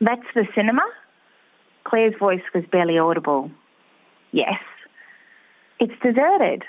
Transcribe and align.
That's 0.00 0.26
the 0.34 0.46
cinema? 0.54 0.82
Claire's 1.84 2.14
voice 2.18 2.42
was 2.54 2.64
barely 2.70 2.98
audible. 2.98 3.50
Yes. 4.32 4.60
It's 5.78 5.92
deserted. 6.02 6.64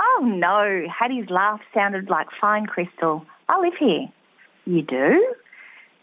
Oh 0.00 0.22
no, 0.24 0.86
Hattie's 0.96 1.28
laugh 1.28 1.60
sounded 1.74 2.08
like 2.08 2.28
fine 2.40 2.66
crystal. 2.66 3.24
I 3.48 3.60
live 3.60 3.74
here. 3.78 4.08
You 4.64 4.82
do? 4.82 5.34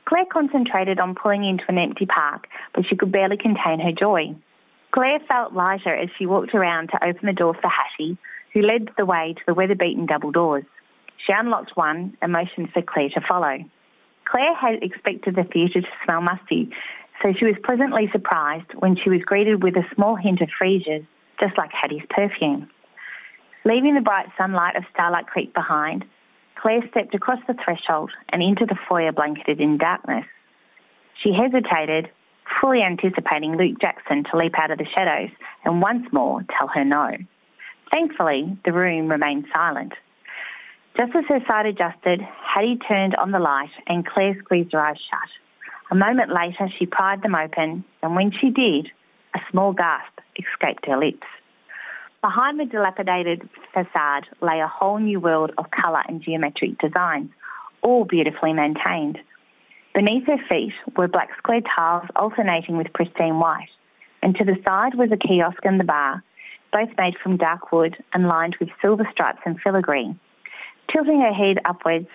Claire 0.06 0.26
concentrated 0.32 1.00
on 1.00 1.16
pulling 1.16 1.46
into 1.46 1.64
an 1.68 1.78
empty 1.78 2.06
park, 2.06 2.48
but 2.74 2.86
she 2.88 2.96
could 2.96 3.12
barely 3.12 3.38
contain 3.38 3.80
her 3.80 3.92
joy. 3.92 4.36
Claire 4.92 5.20
felt 5.28 5.54
lighter 5.54 5.96
as 5.96 6.10
she 6.18 6.26
walked 6.26 6.54
around 6.54 6.90
to 6.90 7.04
open 7.04 7.26
the 7.26 7.34
door 7.34 7.54
for 7.54 7.70
Hattie, 7.70 8.18
who 8.54 8.62
led 8.62 8.90
the 8.98 9.06
way 9.06 9.34
to 9.36 9.42
the 9.48 9.54
weather-beaten 9.54 10.06
double 10.06 10.32
doors. 10.32 10.64
She 11.26 11.34
unlocked 11.34 11.76
one 11.76 12.16
and 12.22 12.32
motioned 12.32 12.72
for 12.72 12.82
Claire 12.82 13.10
to 13.10 13.22
follow. 13.28 13.64
Claire 14.26 14.56
had 14.56 14.84
expected 14.84 15.36
the 15.36 15.44
theatre 15.44 15.82
to 15.82 15.88
smell 16.04 16.22
musty, 16.22 16.70
so 17.22 17.34
she 17.38 17.46
was 17.46 17.56
pleasantly 17.64 18.10
surprised 18.12 18.72
when 18.80 18.96
she 18.96 19.10
was 19.10 19.22
greeted 19.22 19.64
with 19.64 19.76
a 19.76 19.88
small 19.96 20.16
hint 20.16 20.42
of 20.42 20.50
freesias, 20.62 21.06
just 21.40 21.58
like 21.58 21.72
Hattie's 21.72 22.06
perfume. 22.10 22.70
Leaving 23.64 23.96
the 23.96 24.02
bright 24.02 24.28
sunlight 24.38 24.76
of 24.76 24.84
Starlight 24.94 25.28
Creek 25.28 25.54
behind, 25.54 26.06
Claire 26.56 26.82
stepped 26.90 27.16
across 27.16 27.40
the 27.48 27.56
threshold 27.64 28.12
and 28.30 28.42
into 28.42 28.66
the 28.66 28.78
foyer 28.88 29.12
blanketed 29.12 29.60
in 29.60 29.78
darkness. 29.78 30.26
She 31.24 31.34
hesitated, 31.34 32.10
fully 32.62 32.82
anticipating 32.82 33.58
Luke 33.58 33.80
Jackson 33.80 34.24
to 34.26 34.38
leap 34.38 34.54
out 34.58 34.72
of 34.72 34.78
the 34.78 34.88
shadows 34.96 35.30
and 35.64 35.82
once 35.82 36.06
more 36.12 36.44
tell 36.58 36.68
her 36.68 36.86
no. 36.86 37.12
Thankfully, 37.92 38.58
the 38.66 38.74
room 38.74 39.10
remained 39.10 39.46
silent. 39.54 39.94
Just 40.98 41.14
as 41.14 41.26
her 41.28 41.42
sight 41.46 41.66
adjusted, 41.66 42.22
Hattie 42.22 42.80
turned 42.88 43.16
on 43.16 43.32
the 43.32 43.40
light 43.40 43.72
and 43.88 44.06
Claire 44.06 44.38
squeezed 44.40 44.72
her 44.72 44.80
eyes 44.80 44.98
shut. 45.10 45.30
A 45.92 45.96
moment 45.96 46.32
later, 46.34 46.70
she 46.80 46.86
pried 46.86 47.22
them 47.22 47.36
open, 47.36 47.84
and 48.02 48.16
when 48.16 48.32
she 48.32 48.50
did, 48.50 48.88
a 49.36 49.40
small 49.52 49.74
gasp 49.74 50.20
escaped 50.38 50.86
her 50.86 50.98
lips. 50.98 51.28
Behind 52.22 52.60
the 52.60 52.66
dilapidated 52.66 53.48
facade 53.74 54.26
lay 54.42 54.62
a 54.62 54.68
whole 54.68 54.98
new 54.98 55.20
world 55.20 55.52
of 55.58 55.66
colour 55.70 56.02
and 56.08 56.24
geometric 56.24 56.80
designs, 56.80 57.30
all 57.82 58.06
beautifully 58.06 58.54
maintained. 58.54 59.20
Beneath 59.94 60.26
her 60.28 60.40
feet 60.50 60.74
were 60.98 61.08
black 61.08 61.30
square 61.38 61.62
tiles 61.76 62.08
alternating 62.16 62.78
with 62.78 62.94
pristine 62.94 63.40
white, 63.40 63.70
and 64.24 64.36
to 64.38 64.46
the 64.46 64.56
side 64.66 64.96
was 64.96 65.12
a 65.12 65.18
kiosk 65.18 65.60
and 65.64 65.80
the 65.80 65.84
bar, 65.84 66.24
both 66.72 66.90
made 66.98 67.16
from 67.22 67.38
dark 67.38 67.72
wood 67.72 67.96
and 68.14 68.28
lined 68.28 68.56
with 68.60 68.70
silver 68.82 69.08
stripes 69.12 69.42
and 69.46 69.60
filigree. 69.62 70.16
Tilting 70.92 71.20
her 71.22 71.34
head 71.34 71.58
upwards, 71.66 72.08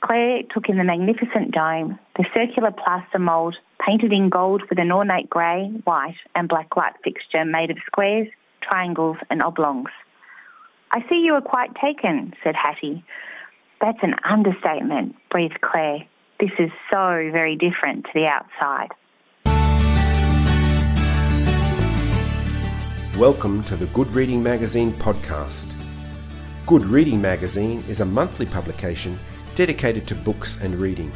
Claire 0.00 0.42
took 0.54 0.68
in 0.68 0.78
the 0.78 0.84
magnificent 0.84 1.52
dome, 1.52 1.98
the 2.16 2.24
circular 2.34 2.70
plaster 2.70 3.18
mould 3.18 3.56
painted 3.84 4.12
in 4.12 4.28
gold 4.28 4.62
with 4.70 4.78
an 4.78 4.92
ornate 4.92 5.28
grey, 5.28 5.68
white, 5.84 6.16
and 6.34 6.48
black 6.48 6.76
light 6.76 6.94
fixture 7.02 7.44
made 7.44 7.70
of 7.70 7.78
squares, 7.86 8.28
triangles, 8.62 9.16
and 9.30 9.42
oblongs. 9.42 9.90
I 10.92 11.00
see 11.08 11.22
you 11.24 11.34
are 11.34 11.40
quite 11.40 11.74
taken, 11.74 12.32
said 12.44 12.54
Hattie. 12.54 13.04
That's 13.80 13.98
an 14.02 14.14
understatement, 14.28 15.16
breathed 15.30 15.60
Claire. 15.60 16.04
This 16.38 16.52
is 16.58 16.70
so 16.90 17.30
very 17.32 17.56
different 17.56 18.04
to 18.04 18.10
the 18.14 18.26
outside. 18.26 18.90
Welcome 23.18 23.64
to 23.64 23.76
the 23.76 23.86
Good 23.86 24.14
Reading 24.14 24.42
Magazine 24.42 24.92
podcast. 24.92 25.71
Good 26.64 26.84
Reading 26.84 27.20
Magazine 27.20 27.82
is 27.88 27.98
a 27.98 28.04
monthly 28.04 28.46
publication 28.46 29.18
dedicated 29.56 30.06
to 30.06 30.14
books 30.14 30.60
and 30.60 30.76
reading 30.76 31.10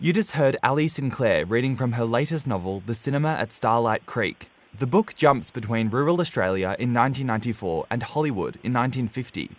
You 0.01 0.13
just 0.13 0.31
heard 0.31 0.57
Alli 0.63 0.87
Sinclair 0.87 1.45
reading 1.45 1.75
from 1.75 1.91
her 1.91 2.05
latest 2.05 2.47
novel, 2.47 2.85
The 2.87 2.95
Cinema 2.95 3.31
at 3.31 3.51
Starlight 3.51 4.07
Creek. 4.07 4.49
The 4.79 4.87
book 4.87 5.17
jumps 5.17 5.51
between 5.51 5.91
rural 5.91 6.21
Australia 6.21 6.77
in 6.79 6.95
1994 6.95 7.87
and 7.91 8.05
Hollywood 8.05 8.61
in 8.63 8.73
1950. 8.73 9.51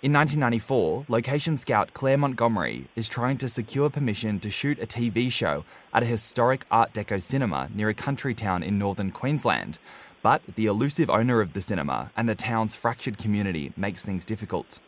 In 0.00 0.12
1994, 0.12 1.06
location 1.08 1.56
scout 1.56 1.94
Claire 1.94 2.16
Montgomery 2.16 2.86
is 2.94 3.08
trying 3.08 3.38
to 3.38 3.48
secure 3.48 3.90
permission 3.90 4.38
to 4.38 4.50
shoot 4.50 4.80
a 4.80 4.86
TV 4.86 5.32
show 5.32 5.64
at 5.92 6.04
a 6.04 6.06
historic 6.06 6.64
Art 6.70 6.92
Deco 6.92 7.20
cinema 7.20 7.68
near 7.74 7.88
a 7.88 7.94
country 7.94 8.36
town 8.36 8.62
in 8.62 8.78
northern 8.78 9.10
Queensland. 9.10 9.80
But 10.22 10.42
the 10.54 10.66
elusive 10.66 11.10
owner 11.10 11.40
of 11.40 11.54
the 11.54 11.60
cinema 11.60 12.12
and 12.16 12.28
the 12.28 12.36
town's 12.36 12.76
fractured 12.76 13.18
community 13.18 13.72
makes 13.76 14.04
things 14.04 14.24
difficult. 14.24 14.78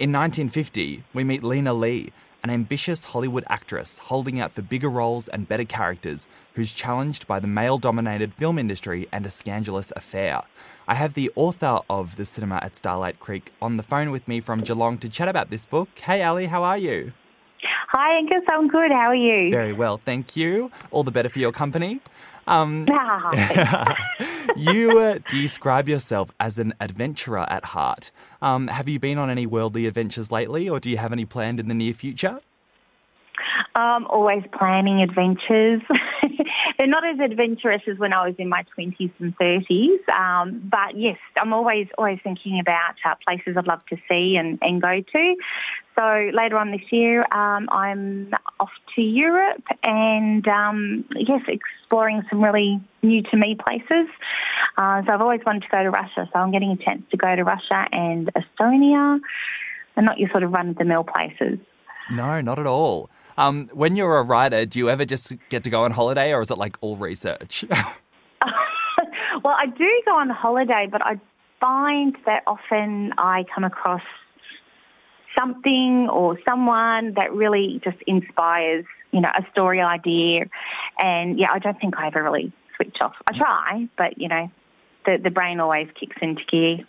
In 0.00 0.10
1950, 0.10 1.04
we 1.14 1.22
meet 1.22 1.44
Lena 1.44 1.72
Lee, 1.72 2.10
an 2.42 2.50
ambitious 2.50 3.04
Hollywood 3.04 3.44
actress 3.48 3.98
holding 3.98 4.40
out 4.40 4.52
for 4.52 4.62
bigger 4.62 4.88
roles 4.88 5.28
and 5.28 5.48
better 5.48 5.64
characters 5.64 6.26
who's 6.54 6.72
challenged 6.72 7.26
by 7.26 7.38
the 7.38 7.46
male 7.46 7.78
dominated 7.78 8.34
film 8.34 8.58
industry 8.58 9.08
and 9.12 9.24
a 9.24 9.30
scandalous 9.30 9.92
affair. 9.94 10.42
I 10.88 10.94
have 10.94 11.14
the 11.14 11.30
author 11.36 11.78
of 11.88 12.16
The 12.16 12.26
Cinema 12.26 12.58
at 12.62 12.76
Starlight 12.76 13.20
Creek 13.20 13.52
on 13.62 13.76
the 13.76 13.82
phone 13.82 14.10
with 14.10 14.26
me 14.26 14.40
from 14.40 14.60
Geelong 14.60 14.98
to 14.98 15.08
chat 15.08 15.28
about 15.28 15.50
this 15.50 15.66
book. 15.66 15.88
Hey, 16.00 16.20
Alli, 16.20 16.46
how 16.46 16.64
are 16.64 16.78
you? 16.78 17.12
Hi, 17.90 18.16
Angus. 18.16 18.42
I'm 18.48 18.68
good. 18.68 18.90
How 18.90 19.10
are 19.10 19.14
you? 19.14 19.50
Very 19.50 19.72
well, 19.72 20.00
thank 20.04 20.34
you. 20.34 20.70
All 20.90 21.04
the 21.04 21.10
better 21.10 21.28
for 21.28 21.38
your 21.38 21.52
company. 21.52 22.00
Um, 22.46 22.86
you 24.56 24.98
uh, 24.98 25.18
describe 25.28 25.88
yourself 25.88 26.30
as 26.40 26.58
an 26.58 26.74
adventurer 26.80 27.46
at 27.48 27.66
heart. 27.66 28.10
Um, 28.40 28.68
have 28.68 28.88
you 28.88 28.98
been 28.98 29.18
on 29.18 29.30
any 29.30 29.46
worldly 29.46 29.86
adventures 29.86 30.30
lately, 30.30 30.68
or 30.68 30.80
do 30.80 30.90
you 30.90 30.96
have 30.98 31.12
any 31.12 31.24
planned 31.24 31.60
in 31.60 31.68
the 31.68 31.74
near 31.74 31.94
future? 31.94 32.40
Um, 33.74 34.06
always 34.10 34.42
planning 34.58 35.00
adventures. 35.00 35.80
They're 36.82 36.90
not 36.90 37.06
as 37.06 37.20
adventurous 37.20 37.82
as 37.86 37.96
when 37.96 38.12
I 38.12 38.26
was 38.26 38.34
in 38.38 38.48
my 38.48 38.64
20s 38.76 39.12
and 39.20 39.38
30s, 39.38 40.08
um, 40.08 40.68
but 40.68 40.98
yes, 40.98 41.16
I'm 41.40 41.52
always 41.52 41.86
always 41.96 42.18
thinking 42.24 42.58
about 42.58 42.96
uh, 43.04 43.14
places 43.24 43.56
I'd 43.56 43.68
love 43.68 43.86
to 43.90 43.96
see 44.08 44.34
and, 44.36 44.58
and 44.60 44.82
go 44.82 45.00
to. 45.00 45.36
So 45.96 46.30
later 46.34 46.58
on 46.58 46.72
this 46.72 46.80
year, 46.90 47.20
um, 47.32 47.68
I'm 47.70 48.34
off 48.58 48.72
to 48.96 49.00
Europe 49.00 49.62
and 49.84 50.48
um, 50.48 51.04
yes, 51.14 51.42
exploring 51.46 52.24
some 52.28 52.42
really 52.42 52.80
new 53.04 53.22
to 53.30 53.36
me 53.36 53.54
places. 53.64 54.08
Uh, 54.76 55.02
so 55.06 55.12
I've 55.12 55.20
always 55.20 55.42
wanted 55.46 55.62
to 55.62 55.68
go 55.70 55.84
to 55.84 55.90
Russia, 55.90 56.28
so 56.32 56.40
I'm 56.40 56.50
getting 56.50 56.72
a 56.72 56.76
chance 56.84 57.02
to 57.12 57.16
go 57.16 57.36
to 57.36 57.44
Russia 57.44 57.86
and 57.92 58.28
Estonia, 58.34 59.20
and 59.94 60.04
not 60.04 60.18
your 60.18 60.30
sort 60.30 60.42
of 60.42 60.50
run 60.50 60.70
of 60.70 60.78
the 60.78 60.84
mill 60.84 61.04
places. 61.04 61.60
No, 62.10 62.40
not 62.40 62.58
at 62.58 62.66
all. 62.66 63.08
Um, 63.36 63.68
when 63.72 63.96
you're 63.96 64.18
a 64.18 64.22
writer, 64.22 64.66
do 64.66 64.78
you 64.78 64.90
ever 64.90 65.04
just 65.04 65.32
get 65.48 65.64
to 65.64 65.70
go 65.70 65.84
on 65.84 65.90
holiday, 65.90 66.32
or 66.32 66.42
is 66.42 66.50
it 66.50 66.58
like 66.58 66.76
all 66.80 66.96
research? 66.96 67.64
well, 69.44 69.56
I 69.56 69.66
do 69.66 70.02
go 70.04 70.16
on 70.16 70.30
holiday, 70.30 70.88
but 70.90 71.02
I 71.04 71.20
find 71.60 72.16
that 72.26 72.42
often 72.46 73.12
I 73.18 73.44
come 73.54 73.64
across 73.64 74.02
something 75.38 76.08
or 76.10 76.38
someone 76.44 77.14
that 77.14 77.32
really 77.32 77.80
just 77.82 77.96
inspires, 78.06 78.84
you 79.12 79.20
know, 79.20 79.30
a 79.34 79.46
story 79.50 79.80
idea. 79.80 80.46
And 80.98 81.38
yeah, 81.38 81.48
I 81.52 81.58
don't 81.58 81.78
think 81.80 81.96
I 81.96 82.08
ever 82.08 82.22
really 82.22 82.52
switch 82.76 82.96
off. 83.00 83.14
I 83.26 83.36
try, 83.36 83.88
but 83.96 84.18
you 84.18 84.28
know, 84.28 84.50
the 85.06 85.18
the 85.22 85.30
brain 85.30 85.60
always 85.60 85.88
kicks 85.98 86.16
into 86.20 86.42
gear. 86.50 86.86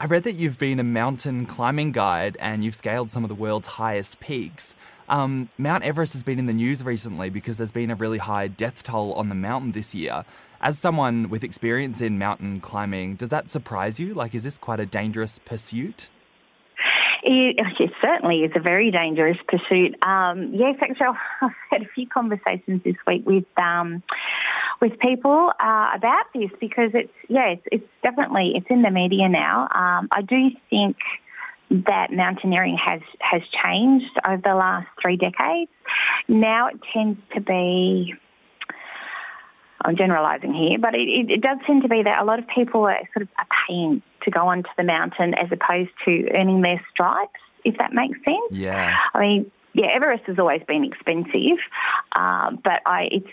I 0.00 0.06
read 0.06 0.24
that 0.24 0.32
you've 0.32 0.58
been 0.58 0.80
a 0.80 0.84
mountain 0.84 1.46
climbing 1.46 1.92
guide 1.92 2.36
and 2.40 2.64
you've 2.64 2.74
scaled 2.74 3.12
some 3.12 3.22
of 3.22 3.28
the 3.28 3.36
world's 3.36 3.68
highest 3.68 4.18
peaks. 4.18 4.74
Um, 5.08 5.48
Mount 5.58 5.84
Everest 5.84 6.12
has 6.14 6.22
been 6.22 6.38
in 6.38 6.46
the 6.46 6.52
news 6.52 6.82
recently 6.82 7.30
because 7.30 7.56
there's 7.56 7.72
been 7.72 7.90
a 7.90 7.94
really 7.94 8.18
high 8.18 8.48
death 8.48 8.82
toll 8.82 9.12
on 9.14 9.28
the 9.28 9.34
mountain 9.34 9.72
this 9.72 9.94
year. 9.94 10.24
As 10.60 10.78
someone 10.78 11.28
with 11.28 11.42
experience 11.42 12.00
in 12.00 12.18
mountain 12.18 12.60
climbing, 12.60 13.14
does 13.14 13.30
that 13.30 13.50
surprise 13.50 13.98
you? 13.98 14.14
Like, 14.14 14.34
is 14.34 14.44
this 14.44 14.58
quite 14.58 14.78
a 14.78 14.86
dangerous 14.86 15.40
pursuit? 15.40 16.10
It, 17.24 17.60
it, 17.78 17.90
certainly 18.00 18.40
is 18.40 18.50
a 18.56 18.60
very 18.60 18.90
dangerous 18.90 19.36
pursuit. 19.46 19.94
Um, 20.04 20.52
yes, 20.52 20.76
actually, 20.80 21.06
I've 21.42 21.50
had 21.70 21.82
a 21.82 21.88
few 21.94 22.06
conversations 22.08 22.82
this 22.84 22.96
week 23.06 23.24
with 23.24 23.44
um, 23.56 24.02
with 24.80 24.98
people 24.98 25.52
uh, 25.60 25.90
about 25.94 26.24
this 26.34 26.50
because 26.60 26.90
it's 26.94 27.12
yeah, 27.28 27.50
it's, 27.50 27.62
it's, 27.70 27.84
definitely 28.02 28.52
it's 28.56 28.66
in 28.68 28.82
the 28.82 28.90
media 28.90 29.28
now. 29.28 29.62
Um, 29.62 30.08
I 30.10 30.22
do 30.22 30.50
think 30.68 30.96
that 31.86 32.12
mountaineering 32.12 32.76
has 32.76 33.00
has 33.20 33.42
changed 33.64 34.18
over 34.26 34.40
the 34.42 34.54
last 34.54 34.88
three 35.00 35.16
decades. 35.16 35.70
Now 36.28 36.68
it 36.68 36.78
tends 36.92 37.18
to 37.34 37.40
be 37.40 38.14
I'm 39.84 39.96
generalising 39.96 40.54
here, 40.54 40.78
but 40.78 40.94
it, 40.94 41.08
it, 41.08 41.30
it, 41.30 41.40
does 41.40 41.58
seem 41.66 41.82
to 41.82 41.88
be 41.88 42.04
that 42.04 42.22
a 42.22 42.24
lot 42.24 42.38
of 42.38 42.46
people 42.46 42.82
are 42.82 42.98
sort 43.12 43.22
of 43.22 43.28
are 43.36 43.46
paying 43.66 44.00
to 44.22 44.30
go 44.30 44.46
onto 44.46 44.68
the 44.76 44.84
mountain 44.84 45.34
as 45.34 45.48
opposed 45.50 45.90
to 46.04 46.28
earning 46.34 46.60
their 46.60 46.80
stripes, 46.92 47.40
if 47.64 47.76
that 47.78 47.92
makes 47.92 48.16
sense. 48.24 48.52
Yeah. 48.52 48.96
I 49.12 49.20
mean, 49.20 49.50
yeah, 49.72 49.88
Everest 49.92 50.24
has 50.26 50.38
always 50.38 50.62
been 50.68 50.84
expensive, 50.84 51.58
uh, 52.14 52.52
but 52.62 52.82
I 52.86 53.08
it's 53.10 53.26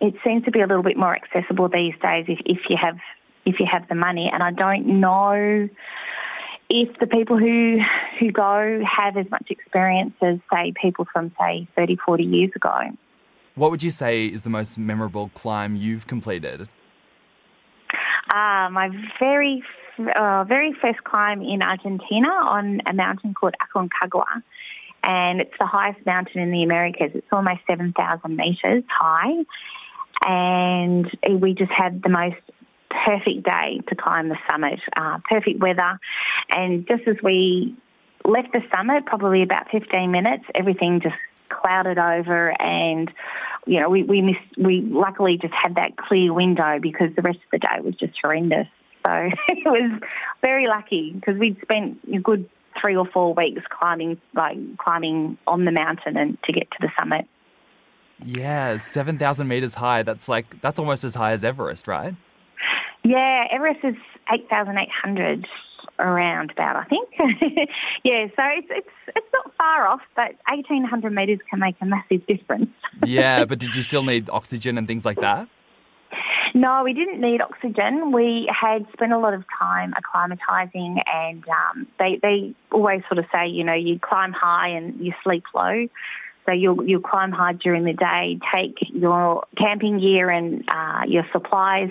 it 0.00 0.14
seems 0.24 0.44
to 0.44 0.50
be 0.50 0.60
a 0.60 0.66
little 0.66 0.82
bit 0.82 0.96
more 0.96 1.14
accessible 1.14 1.68
these 1.68 1.94
days 2.02 2.26
if, 2.28 2.38
if 2.44 2.58
you 2.68 2.76
have 2.80 2.98
if 3.46 3.58
you 3.58 3.66
have 3.70 3.88
the 3.88 3.94
money. 3.94 4.30
And 4.32 4.42
I 4.42 4.50
don't 4.50 5.00
know 5.00 5.68
if 6.70 6.98
the 6.98 7.06
people 7.06 7.38
who 7.38 7.78
who 8.18 8.30
go 8.30 8.82
have 8.84 9.16
as 9.16 9.30
much 9.30 9.46
experience 9.50 10.14
as 10.22 10.38
say 10.52 10.72
people 10.80 11.06
from 11.12 11.32
say 11.38 11.68
30, 11.76 11.96
40 12.04 12.24
years 12.24 12.50
ago. 12.54 12.74
What 13.54 13.70
would 13.70 13.82
you 13.82 13.90
say 13.90 14.26
is 14.26 14.42
the 14.42 14.50
most 14.50 14.78
memorable 14.78 15.30
climb 15.34 15.74
you've 15.74 16.06
completed? 16.06 16.68
Uh, 18.30 18.68
my 18.70 18.90
very 19.18 19.62
uh, 20.14 20.44
very 20.44 20.72
first 20.80 21.02
climb 21.04 21.42
in 21.42 21.62
Argentina 21.62 22.28
on 22.28 22.80
a 22.86 22.92
mountain 22.92 23.34
called 23.34 23.54
Aconcagua 23.60 24.42
and 25.02 25.40
it's 25.40 25.54
the 25.58 25.66
highest 25.66 26.04
mountain 26.06 26.40
in 26.40 26.50
the 26.50 26.62
Americas. 26.62 27.12
It's 27.14 27.26
almost 27.32 27.60
7,000 27.66 28.36
metres 28.36 28.84
high, 28.88 29.44
and 30.26 31.06
we 31.40 31.54
just 31.54 31.70
had 31.70 32.02
the 32.02 32.08
most 32.08 32.36
perfect 32.90 33.44
day 33.44 33.80
to 33.88 33.94
climb 33.94 34.28
the 34.28 34.36
summit, 34.50 34.80
uh, 34.96 35.18
perfect 35.28 35.60
weather, 35.60 35.98
and 36.50 36.86
just 36.86 37.02
as 37.06 37.16
we 37.22 37.76
left 38.24 38.52
the 38.52 38.60
summit, 38.74 39.06
probably 39.06 39.42
about 39.42 39.70
15 39.70 40.10
minutes, 40.10 40.44
everything 40.54 41.00
just 41.02 41.16
clouded 41.50 41.98
over 41.98 42.50
and 42.60 43.10
you 43.66 43.80
know 43.80 43.88
we 43.88 44.02
we 44.02 44.20
missed 44.20 44.38
we 44.58 44.82
luckily 44.82 45.38
just 45.40 45.54
had 45.54 45.76
that 45.76 45.96
clear 45.96 46.30
window 46.30 46.78
because 46.78 47.08
the 47.16 47.22
rest 47.22 47.38
of 47.38 47.50
the 47.52 47.58
day 47.58 47.80
was 47.82 47.94
just 47.94 48.12
horrendous 48.22 48.66
so 49.06 49.12
it 49.48 49.64
was 49.64 50.00
very 50.42 50.66
lucky 50.66 51.12
because 51.14 51.38
we'd 51.38 51.58
spent 51.62 51.98
a 52.12 52.18
good 52.18 52.48
three 52.80 52.96
or 52.96 53.06
four 53.06 53.34
weeks 53.34 53.62
climbing, 53.70 54.20
like 54.34 54.56
climbing 54.78 55.38
on 55.46 55.64
the 55.64 55.72
mountain 55.72 56.16
and 56.16 56.38
to 56.44 56.52
get 56.52 56.70
to 56.70 56.76
the 56.80 56.88
summit. 56.98 57.26
Yeah, 58.24 58.78
seven 58.78 59.16
thousand 59.16 59.46
meters 59.46 59.74
high. 59.74 60.02
That's 60.02 60.28
like 60.28 60.60
that's 60.60 60.78
almost 60.78 61.04
as 61.04 61.14
high 61.14 61.32
as 61.32 61.44
Everest, 61.44 61.86
right? 61.86 62.14
Yeah, 63.08 63.44
Everest 63.50 63.80
is 63.84 63.94
eight 64.30 64.50
thousand 64.50 64.76
eight 64.76 64.90
hundred 64.90 65.46
around 65.98 66.50
about, 66.50 66.76
I 66.76 66.84
think. 66.84 67.08
yeah, 68.04 68.26
so 68.36 68.42
it's 68.58 68.68
it's 68.68 69.16
it's 69.16 69.26
not 69.32 69.50
far 69.56 69.86
off, 69.88 70.02
but 70.14 70.34
eighteen 70.52 70.84
hundred 70.84 71.14
meters 71.14 71.38
can 71.48 71.58
make 71.58 71.76
a 71.80 71.86
massive 71.86 72.26
difference. 72.26 72.68
yeah, 73.06 73.46
but 73.46 73.58
did 73.58 73.74
you 73.74 73.82
still 73.82 74.02
need 74.02 74.28
oxygen 74.28 74.76
and 74.76 74.86
things 74.86 75.06
like 75.06 75.18
that? 75.22 75.48
No, 76.54 76.82
we 76.84 76.92
didn't 76.92 77.18
need 77.18 77.40
oxygen. 77.40 78.12
We 78.12 78.46
had 78.52 78.86
spent 78.92 79.12
a 79.12 79.18
lot 79.18 79.32
of 79.32 79.42
time 79.58 79.94
acclimatizing, 79.94 81.00
and 81.06 81.42
um, 81.48 81.86
they 81.98 82.18
they 82.20 82.54
always 82.70 83.00
sort 83.08 83.18
of 83.20 83.24
say, 83.32 83.48
you 83.48 83.64
know, 83.64 83.74
you 83.74 83.98
climb 83.98 84.32
high 84.32 84.68
and 84.68 85.00
you 85.00 85.14
sleep 85.24 85.44
low. 85.54 85.88
So 86.44 86.52
you'll 86.52 86.86
you'll 86.86 87.00
climb 87.00 87.32
high 87.32 87.54
during 87.54 87.84
the 87.84 87.94
day, 87.94 88.38
take 88.54 88.76
your 88.92 89.44
camping 89.56 89.98
gear 89.98 90.30
and 90.30 90.64
uh, 90.68 91.02
your 91.06 91.24
supplies, 91.32 91.90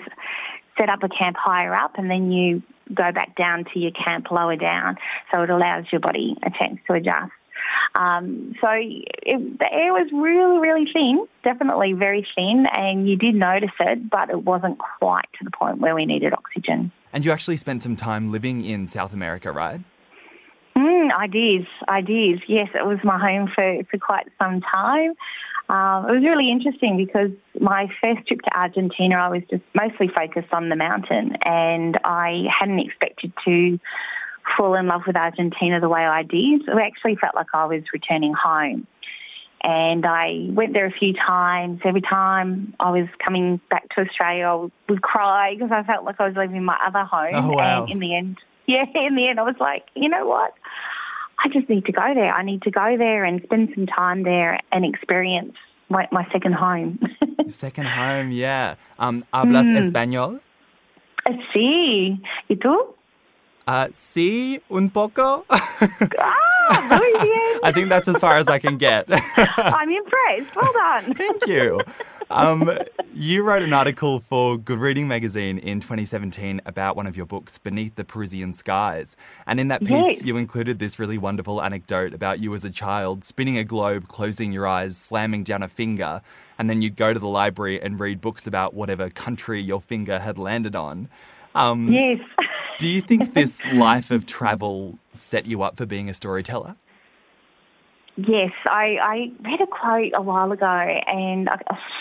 set 0.78 0.88
up 0.88 1.02
a 1.02 1.08
camp 1.08 1.36
higher 1.38 1.74
up, 1.74 1.98
and 1.98 2.10
then 2.10 2.32
you 2.32 2.62
go 2.94 3.12
back 3.12 3.36
down 3.36 3.64
to 3.72 3.78
your 3.78 3.90
camp 3.90 4.30
lower 4.30 4.56
down. 4.56 4.96
So 5.30 5.42
it 5.42 5.50
allows 5.50 5.84
your 5.92 6.00
body 6.00 6.36
a 6.42 6.50
chance 6.50 6.78
to 6.86 6.94
adjust. 6.94 7.32
Um, 7.94 8.54
so 8.60 8.68
it, 8.70 9.58
the 9.58 9.72
air 9.72 9.92
was 9.92 10.08
really, 10.12 10.58
really 10.58 10.86
thin, 10.92 11.26
definitely 11.42 11.92
very 11.92 12.26
thin, 12.34 12.66
and 12.72 13.08
you 13.08 13.16
did 13.16 13.34
notice 13.34 13.70
it, 13.80 14.08
but 14.08 14.30
it 14.30 14.44
wasn't 14.44 14.78
quite 14.78 15.26
to 15.38 15.44
the 15.44 15.50
point 15.50 15.78
where 15.78 15.94
we 15.94 16.06
needed 16.06 16.32
oxygen. 16.32 16.92
And 17.12 17.24
you 17.24 17.32
actually 17.32 17.56
spent 17.56 17.82
some 17.82 17.96
time 17.96 18.30
living 18.30 18.64
in 18.64 18.88
South 18.88 19.12
America, 19.12 19.50
right? 19.50 19.80
Mm, 20.76 21.10
I 21.16 21.26
did. 21.26 21.66
I 21.88 22.00
did. 22.00 22.42
Yes, 22.46 22.68
it 22.74 22.86
was 22.86 22.98
my 23.02 23.18
home 23.18 23.50
for, 23.52 23.82
for 23.90 23.98
quite 23.98 24.26
some 24.40 24.60
time. 24.60 25.14
Um, 25.68 26.08
it 26.08 26.12
was 26.12 26.24
really 26.24 26.50
interesting 26.50 26.96
because 26.96 27.30
my 27.60 27.88
first 28.00 28.26
trip 28.26 28.40
to 28.40 28.56
Argentina, 28.56 29.16
I 29.16 29.28
was 29.28 29.42
just 29.50 29.62
mostly 29.74 30.08
focused 30.08 30.52
on 30.52 30.70
the 30.70 30.76
mountain, 30.76 31.36
and 31.44 31.98
I 32.04 32.44
hadn't 32.48 32.80
expected 32.80 33.32
to 33.44 33.78
fall 34.56 34.74
in 34.74 34.86
love 34.86 35.02
with 35.06 35.16
Argentina 35.16 35.78
the 35.78 35.88
way 35.88 36.06
I 36.06 36.22
did. 36.22 36.62
It 36.62 36.78
actually 36.80 37.16
felt 37.16 37.34
like 37.34 37.48
I 37.52 37.66
was 37.66 37.82
returning 37.92 38.32
home. 38.32 38.86
And 39.62 40.06
I 40.06 40.46
went 40.50 40.72
there 40.72 40.86
a 40.86 40.92
few 40.92 41.12
times. 41.12 41.80
Every 41.84 42.00
time 42.00 42.74
I 42.78 42.90
was 42.90 43.08
coming 43.22 43.60
back 43.68 43.88
to 43.90 44.02
Australia, 44.02 44.46
I 44.46 44.68
would 44.88 45.02
cry 45.02 45.54
because 45.54 45.70
I 45.72 45.82
felt 45.82 46.04
like 46.04 46.20
I 46.20 46.28
was 46.28 46.36
leaving 46.36 46.64
my 46.64 46.78
other 46.86 47.04
home. 47.04 47.32
Oh, 47.34 47.52
wow. 47.56 47.82
And 47.82 47.92
in 47.92 47.98
the 47.98 48.16
end, 48.16 48.38
yeah, 48.66 48.84
in 48.94 49.16
the 49.16 49.28
end, 49.28 49.40
I 49.40 49.42
was 49.42 49.56
like, 49.58 49.84
you 49.94 50.08
know 50.08 50.26
what? 50.26 50.54
I 51.38 51.48
just 51.52 51.68
need 51.68 51.84
to 51.86 51.92
go 51.92 52.14
there. 52.14 52.32
I 52.32 52.42
need 52.42 52.62
to 52.62 52.70
go 52.70 52.96
there 52.96 53.24
and 53.24 53.40
spend 53.44 53.70
some 53.74 53.86
time 53.86 54.24
there 54.24 54.58
and 54.72 54.84
experience 54.84 55.54
my, 55.88 56.08
my 56.10 56.26
second 56.32 56.54
home. 56.54 56.98
second 57.48 57.86
home, 57.86 58.30
yeah. 58.32 58.74
Um, 58.98 59.24
¿Hablas 59.32 59.66
mm. 59.66 59.78
español? 59.78 60.40
Sí. 61.52 62.20
¿Y 62.48 62.56
tú? 62.56 62.94
Uh, 63.66 63.88
sí, 63.92 64.60
un 64.70 64.88
poco. 64.90 65.44
ah, 65.50 66.88
muy 66.88 67.12
bien. 67.22 67.58
I 67.62 67.72
think 67.72 67.88
that's 67.90 68.08
as 68.08 68.16
far 68.16 68.38
as 68.38 68.48
I 68.48 68.58
can 68.58 68.78
get. 68.78 69.04
I'm 69.08 69.90
impressed. 69.90 70.56
Well 70.56 70.72
done. 70.72 71.14
Thank 71.14 71.46
you. 71.46 71.80
Um, 72.30 72.70
you 73.14 73.42
wrote 73.42 73.62
an 73.62 73.72
article 73.72 74.20
for 74.20 74.58
Good 74.58 74.78
Reading 74.78 75.08
magazine 75.08 75.58
in 75.58 75.80
2017 75.80 76.60
about 76.66 76.94
one 76.94 77.06
of 77.06 77.16
your 77.16 77.26
books, 77.26 77.58
Beneath 77.58 77.94
the 77.94 78.04
Parisian 78.04 78.52
Skies. 78.52 79.16
And 79.46 79.58
in 79.58 79.68
that 79.68 79.80
piece, 79.80 80.06
yes. 80.06 80.22
you 80.22 80.36
included 80.36 80.78
this 80.78 80.98
really 80.98 81.18
wonderful 81.18 81.62
anecdote 81.62 82.12
about 82.12 82.40
you 82.40 82.54
as 82.54 82.64
a 82.64 82.70
child 82.70 83.24
spinning 83.24 83.56
a 83.56 83.64
globe, 83.64 84.08
closing 84.08 84.52
your 84.52 84.66
eyes, 84.66 84.96
slamming 84.96 85.42
down 85.42 85.62
a 85.62 85.68
finger, 85.68 86.20
and 86.58 86.68
then 86.68 86.82
you'd 86.82 86.96
go 86.96 87.14
to 87.14 87.18
the 87.18 87.28
library 87.28 87.80
and 87.80 87.98
read 87.98 88.20
books 88.20 88.46
about 88.46 88.74
whatever 88.74 89.08
country 89.08 89.60
your 89.60 89.80
finger 89.80 90.18
had 90.18 90.38
landed 90.38 90.76
on. 90.76 91.08
Um, 91.54 91.90
yes. 91.92 92.18
Do 92.78 92.88
you 92.88 93.00
think 93.00 93.34
this 93.34 93.64
life 93.72 94.10
of 94.10 94.26
travel 94.26 94.98
set 95.12 95.46
you 95.46 95.62
up 95.62 95.76
for 95.76 95.86
being 95.86 96.08
a 96.08 96.14
storyteller? 96.14 96.76
Yes, 98.26 98.50
I, 98.66 98.96
I 99.00 99.16
read 99.48 99.60
a 99.60 99.66
quote 99.68 100.10
a 100.12 100.20
while 100.20 100.50
ago, 100.50 100.66
and 100.66 101.48
I, 101.48 101.58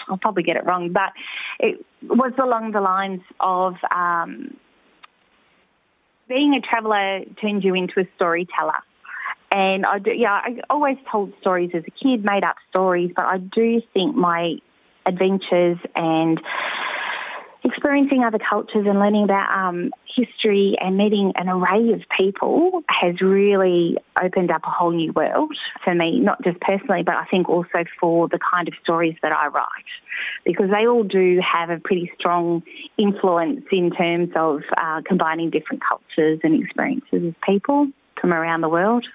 will 0.10 0.18
probably 0.18 0.42
get 0.42 0.56
it 0.56 0.66
wrong, 0.66 0.92
but 0.92 1.14
it 1.60 1.86
was 2.02 2.32
along 2.42 2.72
the 2.72 2.82
lines 2.82 3.22
of 3.40 3.76
um, 3.96 4.58
being 6.28 6.56
a 6.56 6.62
traveller 6.62 7.22
turns 7.40 7.64
you 7.64 7.76
into 7.76 8.00
a 8.00 8.06
storyteller. 8.16 8.82
And 9.52 9.86
I 9.86 10.00
do, 10.00 10.12
yeah, 10.12 10.42
I 10.44 10.58
always 10.72 10.98
told 11.12 11.34
stories 11.40 11.70
as 11.76 11.84
a 11.86 11.92
kid, 11.92 12.26
made 12.26 12.44
up 12.44 12.56
stories, 12.72 13.12
but 13.16 13.26
I 13.26 13.38
do 13.38 13.80
think 13.94 14.16
my 14.16 14.56
adventures 15.06 15.78
and 15.96 16.42
experiencing 17.68 18.24
other 18.24 18.40
cultures 18.40 18.86
and 18.88 19.00
learning 19.00 19.26
about 19.26 19.50
um, 19.52 19.92
history 20.16 20.76
and 20.80 20.98
meeting 20.98 21.34
an 21.36 21.50
array 21.50 21.92
of 21.94 22.02
people 22.18 22.84
has 22.88 23.22
really 23.22 23.98
opened 24.22 24.52
up 24.52 24.62
a 24.66 24.70
whole 24.70 24.92
new 24.92 25.12
world 25.14 25.56
for 25.84 25.94
me, 25.94 26.20
not 26.20 26.42
just 26.44 26.60
personally, 26.62 27.04
but 27.04 27.16
I 27.16 27.26
think 27.26 27.50
also 27.50 27.84
for 28.00 28.28
the 28.28 28.40
kind 28.52 28.68
of 28.68 28.74
stories 28.84 29.16
that 29.22 29.32
I 29.32 29.48
write. 29.48 29.68
Because 30.46 30.70
they 30.72 30.88
all 30.88 31.04
do 31.04 31.40
have 31.42 31.70
a 31.70 31.80
pretty 31.80 32.12
strong 32.18 32.64
influence 32.98 33.64
in 33.72 33.92
terms 33.92 34.30
of 34.36 34.62
uh, 34.78 35.02
combining 35.06 35.50
different 35.50 35.84
cultures 35.88 36.40
and 36.44 36.64
experiences 36.64 37.28
of 37.28 37.36
people 37.46 37.88
from 38.20 38.34
around 38.34 38.62
the 38.62 38.70
world 38.70 39.06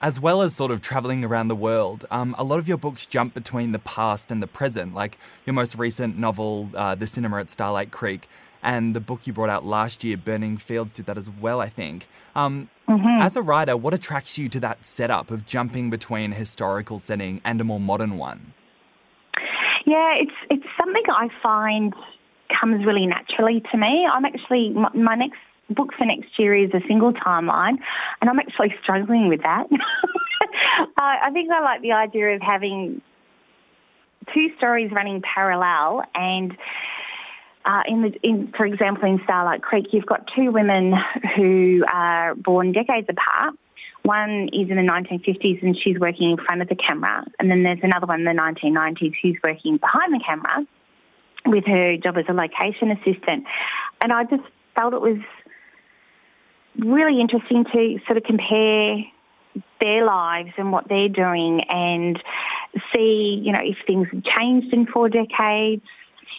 as 0.00 0.20
well 0.20 0.42
as 0.42 0.54
sort 0.54 0.70
of 0.70 0.82
traveling 0.82 1.24
around 1.24 1.48
the 1.48 1.56
world, 1.56 2.04
um, 2.10 2.34
a 2.38 2.44
lot 2.44 2.58
of 2.58 2.68
your 2.68 2.76
books 2.76 3.06
jump 3.06 3.34
between 3.34 3.72
the 3.72 3.78
past 3.78 4.30
and 4.30 4.42
the 4.42 4.46
present. 4.46 4.94
Like 4.94 5.18
your 5.46 5.54
most 5.54 5.76
recent 5.76 6.18
novel, 6.18 6.70
uh, 6.74 6.94
The 6.94 7.06
Cinema 7.06 7.40
at 7.40 7.50
Starlight 7.50 7.90
Creek, 7.90 8.28
and 8.62 8.94
the 8.94 9.00
book 9.00 9.26
you 9.26 9.32
brought 9.32 9.50
out 9.50 9.64
last 9.64 10.04
year, 10.04 10.16
Burning 10.16 10.56
Fields, 10.56 10.94
did 10.94 11.06
that 11.06 11.18
as 11.18 11.30
well, 11.30 11.60
I 11.60 11.68
think. 11.68 12.06
Um, 12.34 12.68
mm-hmm. 12.88 13.22
As 13.22 13.36
a 13.36 13.42
writer, 13.42 13.76
what 13.76 13.94
attracts 13.94 14.38
you 14.38 14.48
to 14.48 14.60
that 14.60 14.84
setup 14.84 15.30
of 15.30 15.46
jumping 15.46 15.90
between 15.90 16.32
a 16.32 16.34
historical 16.34 16.98
setting 16.98 17.40
and 17.44 17.60
a 17.60 17.64
more 17.64 17.80
modern 17.80 18.16
one? 18.16 18.54
Yeah, 19.86 20.14
it's 20.18 20.32
it's 20.50 20.66
something 20.78 21.02
I 21.08 21.28
find 21.42 21.94
comes 22.58 22.86
really 22.86 23.06
naturally 23.06 23.62
to 23.70 23.76
me. 23.76 24.08
I'm 24.10 24.24
actually 24.24 24.70
my, 24.70 24.88
my 24.94 25.14
next 25.14 25.38
book 25.70 25.92
for 25.96 26.04
next 26.04 26.38
year 26.38 26.54
is 26.54 26.70
a 26.74 26.80
single 26.86 27.12
timeline, 27.12 27.78
and 28.20 28.30
I'm 28.30 28.38
actually 28.38 28.74
struggling 28.82 29.28
with 29.28 29.42
that. 29.42 29.66
I 30.98 31.30
think 31.32 31.50
I 31.50 31.60
like 31.60 31.82
the 31.82 31.92
idea 31.92 32.34
of 32.34 32.42
having 32.42 33.00
two 34.32 34.48
stories 34.56 34.90
running 34.92 35.22
parallel 35.22 36.02
and. 36.14 36.56
Uh, 37.66 37.80
in 37.88 38.02
the, 38.02 38.12
in, 38.22 38.52
for 38.54 38.66
example, 38.66 39.08
in 39.08 39.18
Starlight 39.24 39.62
Creek, 39.62 39.86
you've 39.90 40.04
got 40.04 40.28
two 40.36 40.50
women 40.50 40.92
who 41.34 41.82
are 41.90 42.34
born 42.34 42.72
decades 42.72 43.06
apart. 43.08 43.54
One 44.02 44.50
is 44.52 44.68
in 44.68 44.76
the 44.76 44.82
1950s 44.82 45.62
and 45.62 45.74
she's 45.82 45.98
working 45.98 46.32
in 46.32 46.36
front 46.36 46.60
of 46.60 46.68
the 46.68 46.76
camera, 46.76 47.24
and 47.38 47.50
then 47.50 47.62
there's 47.62 47.78
another 47.82 48.06
one 48.06 48.18
in 48.20 48.26
the 48.26 48.38
1990s 48.38 49.14
who's 49.22 49.38
working 49.42 49.78
behind 49.78 50.12
the 50.12 50.20
camera. 50.26 50.66
with 51.46 51.64
her 51.66 51.96
job 51.96 52.16
as 52.18 52.24
a 52.28 52.32
location 52.32 52.90
assistant. 52.90 53.44
And 54.02 54.12
I 54.12 54.24
just 54.24 54.42
felt 54.74 54.94
it 54.94 55.00
was 55.00 55.18
really 56.78 57.20
interesting 57.20 57.64
to 57.72 57.98
sort 58.06 58.16
of 58.16 58.24
compare 58.24 59.04
their 59.80 60.04
lives 60.04 60.50
and 60.56 60.72
what 60.72 60.88
they're 60.88 61.08
doing 61.08 61.60
and 61.68 62.20
see, 62.94 63.40
you 63.44 63.52
know, 63.52 63.60
if 63.62 63.76
things 63.86 64.08
have 64.12 64.22
changed 64.36 64.72
in 64.72 64.86
four 64.86 65.08
decades, 65.08 65.82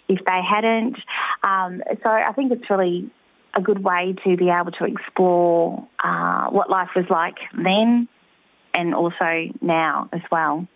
if 0.07 0.19
they 0.25 0.41
hadn't. 0.47 0.97
Um, 1.43 1.81
so 2.03 2.09
I 2.09 2.31
think 2.33 2.51
it's 2.51 2.69
really 2.69 3.09
a 3.55 3.61
good 3.61 3.83
way 3.83 4.15
to 4.25 4.35
be 4.35 4.49
able 4.49 4.71
to 4.71 4.85
explore 4.85 5.87
uh, 6.03 6.47
what 6.49 6.69
life 6.69 6.89
was 6.95 7.05
like 7.09 7.35
then 7.55 8.07
and 8.73 8.93
also 8.93 9.49
now 9.61 10.09
as 10.11 10.21
well. 10.31 10.67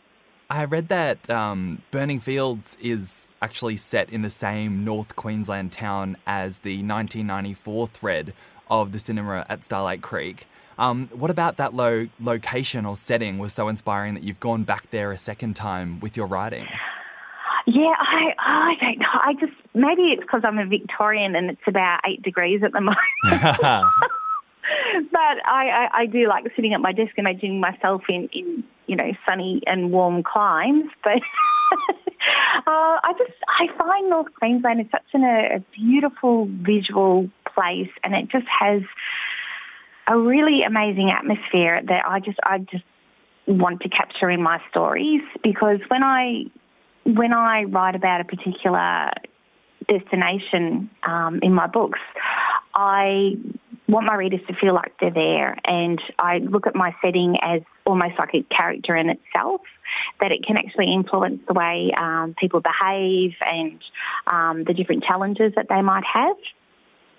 I 0.49 0.65
read 0.65 0.87
that 0.87 1.29
um, 1.29 1.83
Burning 1.91 2.19
Fields 2.19 2.75
is 2.81 3.31
actually 3.41 3.77
set 3.77 4.09
in 4.09 4.23
the 4.23 4.31
same 4.31 4.83
North 4.83 5.15
Queensland 5.15 5.71
town 5.71 6.17
as 6.25 6.61
the 6.61 6.77
1994 6.77 7.87
thread 7.89 8.33
of 8.69 8.91
the 8.91 8.99
cinema 8.99 9.45
at 9.49 9.63
Starlight 9.63 10.01
Creek. 10.01 10.47
Um, 10.77 11.07
what 11.07 11.29
about 11.29 11.57
that 11.57 11.73
lo- 11.73 12.07
location 12.21 12.85
or 12.85 12.95
setting 12.95 13.37
was 13.37 13.53
so 13.53 13.67
inspiring 13.67 14.13
that 14.13 14.23
you've 14.23 14.39
gone 14.39 14.63
back 14.63 14.89
there 14.91 15.11
a 15.11 15.17
second 15.17 15.55
time 15.55 15.99
with 15.99 16.15
your 16.15 16.25
writing? 16.25 16.65
Yeah, 17.67 17.93
I 17.99 18.33
I 18.39 18.73
don't 18.79 18.99
know. 18.99 19.05
I 19.13 19.33
just 19.33 19.53
maybe 19.73 20.13
it's 20.13 20.21
because 20.21 20.41
I'm 20.43 20.57
a 20.57 20.65
Victorian 20.65 21.35
and 21.35 21.51
it's 21.51 21.61
about 21.67 21.99
eight 22.07 22.21
degrees 22.23 22.61
at 22.63 22.71
the 22.71 22.81
moment. 22.81 22.97
but 25.11 25.37
I, 25.45 25.69
I, 25.69 25.89
I 25.93 26.05
do 26.05 26.27
like 26.27 26.45
sitting 26.55 26.73
at 26.73 26.81
my 26.81 26.93
desk, 26.93 27.11
imagining 27.17 27.59
myself 27.59 28.03
in, 28.09 28.29
in 28.33 28.63
you 28.87 28.95
know 28.95 29.11
sunny 29.27 29.61
and 29.67 29.91
warm 29.91 30.23
climes. 30.23 30.89
But 31.03 31.17
uh, 32.65 32.97
I 33.03 33.13
just 33.17 33.33
I 33.47 33.67
find 33.77 34.09
North 34.09 34.33
Queensland 34.37 34.81
is 34.81 34.87
such 34.91 35.05
an, 35.13 35.23
a 35.23 35.63
beautiful 35.75 36.47
visual 36.61 37.29
place, 37.59 37.89
and 38.03 38.15
it 38.15 38.29
just 38.29 38.47
has 38.47 38.81
a 40.07 40.17
really 40.17 40.63
amazing 40.63 41.11
atmosphere 41.11 41.81
that 41.87 42.03
I 42.05 42.19
just 42.19 42.39
I 42.43 42.59
just 42.59 42.83
want 43.47 43.81
to 43.81 43.89
capture 43.89 44.29
in 44.29 44.41
my 44.41 44.61
stories 44.69 45.21
because 45.43 45.79
when 45.87 46.03
I 46.03 46.45
when 47.05 47.33
I 47.33 47.63
write 47.63 47.95
about 47.95 48.21
a 48.21 48.23
particular 48.23 49.11
destination 49.87 50.89
um, 51.03 51.39
in 51.41 51.53
my 51.53 51.67
books, 51.67 51.99
I 52.75 53.33
want 53.87 54.05
my 54.05 54.15
readers 54.15 54.41
to 54.47 54.53
feel 54.53 54.75
like 54.75 54.93
they're 54.99 55.11
there, 55.11 55.57
and 55.65 55.99
I 56.17 56.37
look 56.37 56.67
at 56.67 56.75
my 56.75 56.95
setting 57.03 57.35
as 57.41 57.61
almost 57.85 58.13
like 58.19 58.33
a 58.33 58.43
character 58.55 58.95
in 58.95 59.09
itself. 59.09 59.61
That 60.21 60.31
it 60.31 60.45
can 60.45 60.57
actually 60.57 60.93
influence 60.93 61.41
the 61.47 61.53
way 61.53 61.91
um, 61.97 62.35
people 62.37 62.61
behave 62.61 63.33
and 63.41 63.81
um, 64.27 64.63
the 64.63 64.73
different 64.73 65.03
challenges 65.03 65.53
that 65.55 65.67
they 65.67 65.81
might 65.81 66.03
have. 66.05 66.35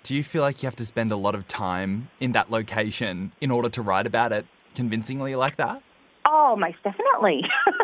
Do 0.03 0.15
you 0.15 0.25
feel 0.25 0.43
like 0.43 0.63
you 0.63 0.67
have 0.67 0.77
to 0.77 0.87
spend 0.87 1.13
a 1.13 1.17
lot 1.17 1.35
of 1.35 1.47
time 1.47 2.09
in 2.21 2.33
that 2.33 2.51
location 2.51 3.33
in 3.41 3.51
order 3.51 3.69
to 3.69 3.83
write 3.83 4.07
about 4.07 4.33
it 4.33 4.47
convincingly 4.75 5.37
like 5.37 5.57
that? 5.57 5.83
Oh, 6.25 6.57
most 6.57 6.77
definitely. 6.83 7.43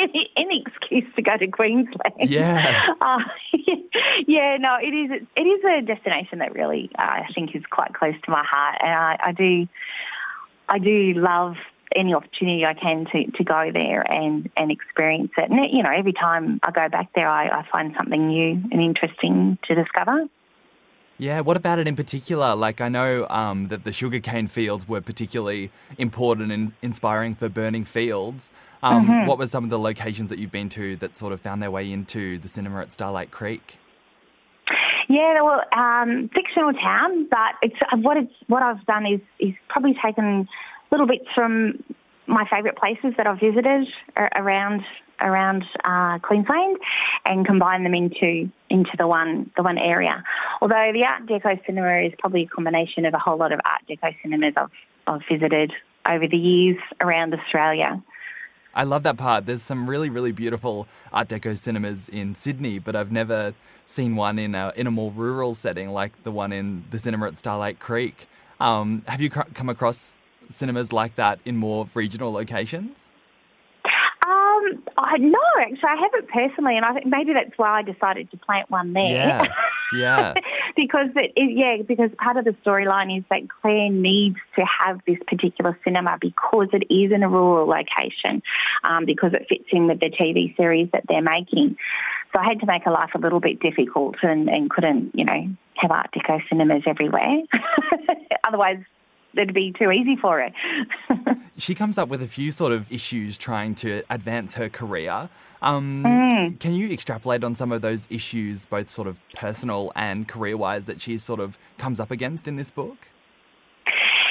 any, 0.00 0.30
any 0.36 0.64
excuse 0.66 1.04
to 1.16 1.22
go 1.22 1.36
to 1.36 1.46
Queensland. 1.48 2.14
Yeah. 2.20 2.86
Uh, 3.00 3.18
yeah, 4.26 4.56
no, 4.58 4.76
it 4.80 4.94
is. 4.94 5.22
It 5.36 5.40
is 5.40 5.62
a 5.64 5.82
destination 5.82 6.38
that 6.38 6.54
really 6.54 6.90
uh, 6.98 7.02
I 7.02 7.26
think 7.34 7.54
is 7.54 7.62
quite 7.68 7.92
close 7.92 8.14
to 8.24 8.30
my 8.30 8.42
heart, 8.42 8.76
and 8.80 8.90
I, 8.90 9.16
I 9.20 9.32
do, 9.32 9.68
I 10.68 10.78
do 10.78 11.12
love 11.14 11.56
any 11.94 12.14
opportunity 12.14 12.64
I 12.64 12.74
can 12.74 13.04
to, 13.12 13.30
to 13.30 13.44
go 13.44 13.70
there 13.72 14.00
and, 14.10 14.48
and 14.56 14.70
experience 14.70 15.32
it. 15.36 15.50
And 15.50 15.60
you 15.70 15.82
know, 15.82 15.90
every 15.94 16.14
time 16.14 16.60
I 16.62 16.70
go 16.70 16.88
back 16.88 17.10
there, 17.14 17.28
I, 17.28 17.48
I 17.48 17.66
find 17.70 17.94
something 17.96 18.28
new 18.28 18.62
and 18.72 18.80
interesting 18.80 19.58
to 19.64 19.74
discover. 19.74 20.26
Yeah, 21.16 21.40
what 21.40 21.56
about 21.56 21.78
it 21.78 21.86
in 21.86 21.94
particular? 21.94 22.54
Like, 22.56 22.80
I 22.80 22.88
know 22.88 23.26
um, 23.28 23.68
that 23.68 23.84
the 23.84 23.92
sugarcane 23.92 24.48
fields 24.48 24.88
were 24.88 25.00
particularly 25.00 25.70
important 25.96 26.50
and 26.50 26.72
inspiring 26.82 27.36
for 27.36 27.48
Burning 27.48 27.84
Fields. 27.84 28.50
Um, 28.82 29.06
mm-hmm. 29.06 29.26
What 29.26 29.38
were 29.38 29.46
some 29.46 29.64
of 29.64 29.70
the 29.70 29.78
locations 29.78 30.28
that 30.30 30.38
you've 30.38 30.50
been 30.52 30.68
to 30.70 30.96
that 30.96 31.16
sort 31.16 31.32
of 31.32 31.40
found 31.40 31.62
their 31.62 31.70
way 31.70 31.90
into 31.92 32.38
the 32.38 32.48
cinema 32.48 32.80
at 32.80 32.92
Starlight 32.92 33.30
Creek? 33.30 33.78
Yeah, 35.08 35.40
well, 35.42 35.62
um, 35.72 36.30
fictional 36.34 36.72
town, 36.72 37.28
but 37.30 37.54
it's 37.62 37.76
what 38.04 38.16
it's 38.16 38.32
what 38.48 38.62
I've 38.62 38.84
done 38.86 39.06
is 39.06 39.20
is 39.38 39.54
probably 39.68 39.94
taken 40.04 40.48
little 40.90 41.06
bits 41.06 41.26
from 41.34 41.84
my 42.26 42.46
favourite 42.50 42.76
places 42.76 43.12
that 43.16 43.26
I've 43.26 43.38
visited 43.38 43.86
around 44.34 44.82
around 45.20 45.64
uh, 45.84 46.18
Queensland 46.20 46.78
and 47.24 47.46
combine 47.46 47.84
them 47.84 47.94
into 47.94 48.50
into 48.70 48.90
the 48.98 49.06
one 49.06 49.50
the 49.56 49.62
one 49.62 49.78
area. 49.78 50.22
Although 50.60 50.90
the 50.92 51.04
Art 51.04 51.26
Deco 51.26 51.64
cinema 51.66 52.06
is 52.06 52.12
probably 52.18 52.42
a 52.42 52.46
combination 52.46 53.04
of 53.06 53.14
a 53.14 53.18
whole 53.18 53.36
lot 53.36 53.52
of 53.52 53.60
Art 53.64 53.82
Deco 53.88 54.14
cinemas 54.22 54.54
I've 54.56 54.70
I've 55.06 55.22
visited 55.30 55.72
over 56.08 56.26
the 56.26 56.36
years 56.36 56.78
around 57.00 57.34
Australia. 57.34 58.02
I 58.74 58.82
love 58.82 59.04
that 59.04 59.16
part. 59.16 59.46
There's 59.46 59.62
some 59.62 59.88
really, 59.88 60.10
really 60.10 60.32
beautiful 60.32 60.88
Art 61.12 61.28
Deco 61.28 61.56
cinemas 61.56 62.08
in 62.08 62.34
Sydney, 62.34 62.78
but 62.80 62.96
I've 62.96 63.12
never 63.12 63.54
seen 63.86 64.16
one 64.16 64.38
in 64.38 64.54
a, 64.54 64.72
in 64.74 64.86
a 64.86 64.90
more 64.90 65.12
rural 65.12 65.54
setting 65.54 65.90
like 65.90 66.24
the 66.24 66.32
one 66.32 66.52
in 66.52 66.84
the 66.90 66.98
cinema 66.98 67.28
at 67.28 67.38
Starlight 67.38 67.78
Creek. 67.78 68.26
Um, 68.60 69.02
have 69.06 69.20
you 69.20 69.30
come 69.30 69.68
across 69.68 70.16
cinemas 70.48 70.92
like 70.92 71.14
that 71.16 71.38
in 71.44 71.56
more 71.56 71.88
regional 71.94 72.32
locations? 72.32 73.08
Um, 74.64 74.82
I 74.96 75.18
no, 75.18 75.38
actually, 75.60 75.88
I 75.88 75.96
haven't 75.96 76.28
personally, 76.28 76.76
and 76.76 76.84
I 76.84 76.92
think 76.94 77.06
maybe 77.06 77.32
that's 77.32 77.56
why 77.56 77.78
I 77.78 77.82
decided 77.82 78.30
to 78.30 78.36
plant 78.36 78.70
one 78.70 78.92
there. 78.92 79.04
Yeah, 79.04 79.46
yeah. 79.94 80.34
because 80.76 81.08
it, 81.16 81.32
yeah, 81.36 81.82
because 81.86 82.10
part 82.18 82.36
of 82.36 82.44
the 82.44 82.54
storyline 82.64 83.16
is 83.16 83.24
that 83.30 83.48
Claire 83.60 83.90
needs 83.90 84.36
to 84.56 84.64
have 84.80 85.00
this 85.06 85.18
particular 85.26 85.78
cinema 85.84 86.18
because 86.20 86.68
it 86.72 86.92
is 86.92 87.12
in 87.12 87.22
a 87.22 87.28
rural 87.28 87.66
location, 87.66 88.42
um, 88.82 89.04
because 89.04 89.32
it 89.32 89.46
fits 89.48 89.68
in 89.72 89.86
with 89.86 90.00
the 90.00 90.10
TV 90.10 90.56
series 90.56 90.88
that 90.92 91.04
they're 91.08 91.22
making. 91.22 91.76
So 92.32 92.40
I 92.40 92.44
had 92.44 92.60
to 92.60 92.66
make 92.66 92.84
a 92.86 92.90
life 92.90 93.10
a 93.14 93.18
little 93.18 93.40
bit 93.40 93.60
difficult 93.60 94.16
and, 94.22 94.48
and 94.48 94.68
couldn't, 94.68 95.12
you 95.14 95.24
know, 95.24 95.54
have 95.76 95.90
Art 95.90 96.10
Deco 96.12 96.40
cinemas 96.48 96.82
everywhere. 96.86 97.42
Otherwise, 98.48 98.78
it'd 99.36 99.54
be 99.54 99.72
too 99.78 99.90
easy 99.90 100.16
for 100.16 100.40
her. 100.40 101.36
she 101.58 101.74
comes 101.74 101.98
up 101.98 102.08
with 102.08 102.22
a 102.22 102.28
few 102.28 102.50
sort 102.50 102.72
of 102.72 102.90
issues 102.92 103.38
trying 103.38 103.74
to 103.76 104.02
advance 104.10 104.54
her 104.54 104.68
career. 104.68 105.28
Um, 105.62 106.04
mm. 106.04 106.60
Can 106.60 106.74
you 106.74 106.90
extrapolate 106.90 107.42
on 107.42 107.54
some 107.54 107.72
of 107.72 107.80
those 107.80 108.06
issues, 108.10 108.66
both 108.66 108.90
sort 108.90 109.08
of 109.08 109.18
personal 109.34 109.92
and 109.96 110.28
career 110.28 110.56
wise, 110.56 110.86
that 110.86 111.00
she 111.00 111.16
sort 111.18 111.40
of 111.40 111.58
comes 111.78 112.00
up 112.00 112.10
against 112.10 112.46
in 112.46 112.56
this 112.56 112.70
book? 112.70 113.08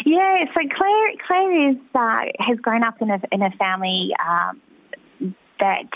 Yeah, 0.05 0.45
so 0.53 0.59
Claire 0.75 1.13
Claire 1.25 1.69
is 1.71 1.77
uh, 1.95 2.25
has 2.39 2.57
grown 2.59 2.83
up 2.83 3.01
in 3.01 3.09
a 3.09 3.21
in 3.31 3.41
a 3.41 3.51
family 3.51 4.11
um, 4.27 5.33
that 5.59 5.89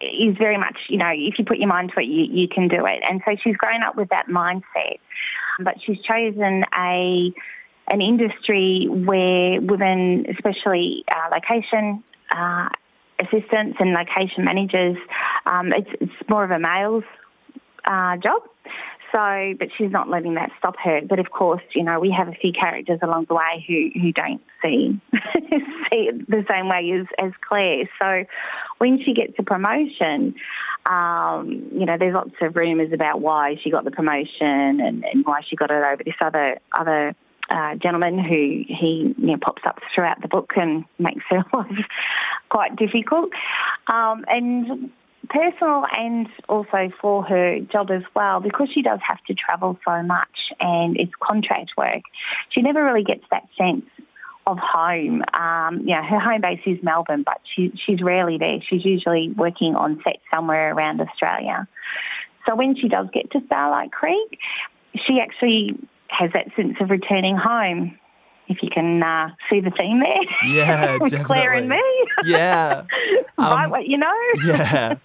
is 0.00 0.36
very 0.38 0.56
much 0.56 0.76
you 0.88 0.98
know 0.98 1.10
if 1.12 1.38
you 1.38 1.44
put 1.44 1.58
your 1.58 1.68
mind 1.68 1.92
to 1.94 2.00
it 2.00 2.06
you, 2.06 2.24
you 2.24 2.48
can 2.48 2.68
do 2.68 2.86
it, 2.86 3.02
and 3.08 3.20
so 3.24 3.36
she's 3.42 3.56
grown 3.56 3.82
up 3.82 3.96
with 3.96 4.08
that 4.10 4.28
mindset. 4.28 4.98
But 5.60 5.74
she's 5.84 5.98
chosen 6.00 6.64
a 6.76 7.32
an 7.88 8.00
industry 8.00 8.86
where 8.88 9.60
women, 9.60 10.26
especially 10.30 11.04
uh, 11.10 11.34
location 11.34 12.02
uh, 12.34 12.68
assistants 13.20 13.76
and 13.78 13.92
location 13.92 14.44
managers, 14.44 14.96
um, 15.46 15.72
it's, 15.72 15.90
it's, 16.00 16.28
more 16.28 16.44
of 16.44 16.50
a 16.50 16.58
male's 16.58 17.04
uh, 17.86 18.16
job. 18.16 18.42
So, 19.12 19.54
but 19.60 19.68
she's 19.78 19.92
not 19.92 20.08
letting 20.08 20.34
that 20.34 20.50
stop 20.58 20.74
her. 20.82 21.00
But 21.08 21.20
of 21.20 21.30
course, 21.30 21.62
you 21.72 21.84
know, 21.84 22.00
we 22.00 22.10
have 22.10 22.26
a 22.26 22.32
few 22.32 22.52
characters 22.52 22.98
along 23.00 23.26
the 23.28 23.34
way 23.34 23.64
who, 23.68 24.00
who 24.00 24.12
don't 24.12 24.40
see 24.60 25.00
see 25.12 26.08
it 26.08 26.28
the 26.28 26.44
same 26.50 26.68
way 26.68 26.90
as, 26.98 27.06
as 27.24 27.32
Claire. 27.48 27.88
So, 28.00 28.24
when 28.78 28.98
she 29.04 29.14
gets 29.14 29.34
a 29.38 29.44
promotion, 29.44 30.34
um, 30.86 31.68
you 31.72 31.86
know, 31.86 31.96
there's 31.96 32.14
lots 32.14 32.34
of 32.40 32.56
rumours 32.56 32.92
about 32.92 33.20
why 33.20 33.56
she 33.62 33.70
got 33.70 33.84
the 33.84 33.92
promotion 33.92 34.80
and, 34.80 35.04
and 35.04 35.24
why 35.24 35.42
she 35.48 35.54
got 35.54 35.70
it 35.70 35.84
over 35.84 36.02
this 36.04 36.14
other 36.20 36.58
other 36.72 37.14
uh, 37.50 37.74
gentleman 37.76 38.18
who 38.18 38.64
he 38.66 39.14
you 39.16 39.26
know, 39.26 39.36
pops 39.40 39.62
up 39.66 39.78
throughout 39.94 40.20
the 40.22 40.28
book 40.28 40.52
and 40.56 40.84
makes 40.98 41.24
her 41.30 41.44
life 41.52 41.86
quite 42.50 42.76
difficult. 42.76 43.30
Um, 43.86 44.24
and 44.28 44.90
personal 45.28 45.84
and 45.96 46.28
also 46.48 46.90
for 47.00 47.24
her 47.24 47.60
job 47.60 47.90
as 47.90 48.02
well, 48.14 48.40
because 48.40 48.68
she 48.72 48.82
does 48.82 49.00
have 49.06 49.22
to 49.26 49.34
travel 49.34 49.78
so 49.86 50.02
much 50.02 50.52
and 50.60 50.98
it's 50.98 51.12
contract 51.20 51.72
work, 51.76 52.02
she 52.50 52.62
never 52.62 52.84
really 52.84 53.04
gets 53.04 53.24
that 53.30 53.44
sense 53.58 53.86
of 54.46 54.58
home. 54.58 55.22
Um, 55.32 55.86
her 55.86 56.20
home 56.20 56.40
base 56.42 56.60
is 56.66 56.78
Melbourne, 56.82 57.22
but 57.24 57.40
she, 57.54 57.72
she's 57.86 58.02
rarely 58.02 58.36
there. 58.38 58.58
She's 58.68 58.84
usually 58.84 59.32
working 59.36 59.74
on 59.74 60.00
set 60.04 60.20
somewhere 60.32 60.74
around 60.74 61.00
Australia. 61.00 61.66
So 62.46 62.54
when 62.54 62.76
she 62.76 62.88
does 62.88 63.08
get 63.12 63.30
to 63.32 63.40
Starlight 63.46 63.90
Creek, 63.90 64.38
she 65.06 65.18
actually 65.20 65.78
has 66.18 66.30
that 66.32 66.48
sense 66.56 66.76
of 66.80 66.90
returning 66.90 67.36
home. 67.36 67.98
If 68.46 68.62
you 68.62 68.68
can 68.68 69.02
uh, 69.02 69.30
see 69.48 69.60
the 69.60 69.70
theme 69.70 70.00
there, 70.00 70.52
yeah, 70.52 70.92
with 71.00 71.12
definitely. 71.12 71.24
Claire 71.24 71.52
and 71.54 71.68
me, 71.68 71.82
yeah, 72.24 72.84
right, 73.38 73.64
um, 73.64 73.70
what 73.70 73.86
you 73.86 73.96
know, 73.96 74.14
yeah. 74.44 74.96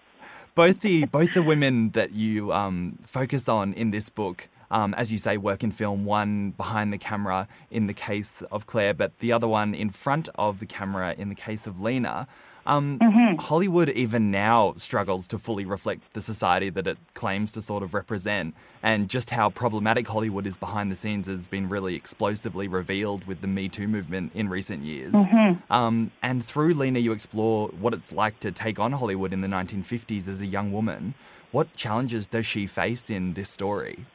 both 0.56 0.82
the 0.82 1.06
both 1.06 1.34
the 1.34 1.42
women 1.42 1.92
that 1.92 2.12
you 2.12 2.52
um, 2.52 3.00
focus 3.06 3.48
on 3.48 3.74
in 3.74 3.92
this 3.92 4.10
book 4.10 4.50
um, 4.72 4.94
as 4.96 5.12
you 5.12 5.18
say, 5.18 5.38
work 5.38 5.64
in 5.64 5.72
film, 5.72 6.06
one 6.06 6.52
behind 6.52 6.94
the 6.94 6.98
camera 6.98 7.48
in 7.72 7.88
the 7.88 7.94
case 7.94 8.44
of 8.52 8.68
Claire, 8.68 8.94
but 8.94 9.18
the 9.20 9.32
other 9.32 9.48
one 9.48 9.74
in 9.74 9.90
front 9.90 10.30
of 10.36 10.60
the 10.60 10.66
camera 10.66 11.16
in 11.18 11.30
the 11.30 11.36
case 11.36 11.66
of 11.66 11.82
Lena. 11.82 12.28
Um, 12.66 13.00
mm-hmm. 13.00 13.36
Hollywood, 13.38 13.90
even 13.90 14.32
now, 14.32 14.74
struggles 14.78 15.28
to 15.30 15.40
fully 15.40 15.66
reflect 15.66 16.14
the 16.14 16.22
society 16.22 16.70
that 16.70 16.88
it 16.88 16.98
claims 17.14 17.52
to 17.54 17.62
sort 17.62 17.84
of 17.84 17.94
represent. 17.94 18.56
And 18.84 19.10
just 19.10 19.30
how 19.30 19.50
problematic 19.50 20.08
Hollywood 20.08 20.46
is 20.46 20.58
behind 20.58 20.92
the 20.92 20.96
scenes 20.96 21.28
has 21.28 21.48
been 21.48 21.70
really 21.70 21.96
explosively 21.96 22.68
revealed 22.68 23.26
with 23.26 23.42
the 23.42 23.48
Me 23.48 23.70
Too 23.70 23.88
movement 23.88 24.32
in 24.34 24.50
recent 24.50 24.84
years. 24.84 25.14
Mm-hmm. 25.14 25.74
Um, 25.74 26.12
and 26.22 26.46
through 26.46 26.74
Lena, 26.74 27.00
you 27.00 27.12
explore 27.12 27.70
what 27.70 27.94
it's 27.94 28.12
like 28.12 28.40
to 28.42 28.52
take 28.52 28.80
on 28.80 28.94
Hollywood 28.94 29.34
in 29.34 29.42
the 29.42 29.48
1950s 29.48 30.28
as 30.28 30.42
a 30.42 30.46
young 30.46 30.72
woman. 30.72 31.14
What 31.52 31.76
challenges 31.76 32.28
does 32.28 32.46
she 32.46 32.68
face 32.68 33.10
in 33.10 33.34
this 33.34 33.50
story? 33.50 34.06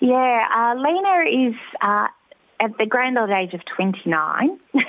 Yeah, 0.00 0.48
uh, 0.52 0.74
Lena 0.74 1.50
is 1.50 1.54
uh, 1.80 2.08
at 2.60 2.76
the 2.78 2.86
grand 2.86 3.18
old 3.18 3.32
age 3.32 3.54
of 3.54 3.60
29. 3.76 4.58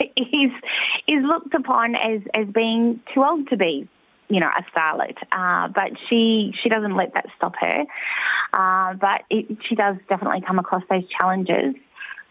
is 0.00 0.50
is 1.06 1.22
looked 1.24 1.54
upon 1.54 1.94
as 1.94 2.20
as 2.34 2.46
being 2.48 3.00
too 3.14 3.24
old 3.24 3.48
to 3.48 3.56
be, 3.56 3.88
you 4.28 4.40
know, 4.40 4.48
a 4.48 4.62
starlet. 4.70 5.16
Uh, 5.32 5.68
but 5.68 5.92
she 6.08 6.52
she 6.62 6.68
doesn't 6.68 6.96
let 6.96 7.14
that 7.14 7.26
stop 7.36 7.54
her. 7.60 7.84
Uh, 8.52 8.94
but 8.94 9.22
it, 9.30 9.58
she 9.68 9.74
does 9.74 9.96
definitely 10.08 10.42
come 10.46 10.58
across 10.58 10.82
those 10.88 11.04
challenges 11.18 11.74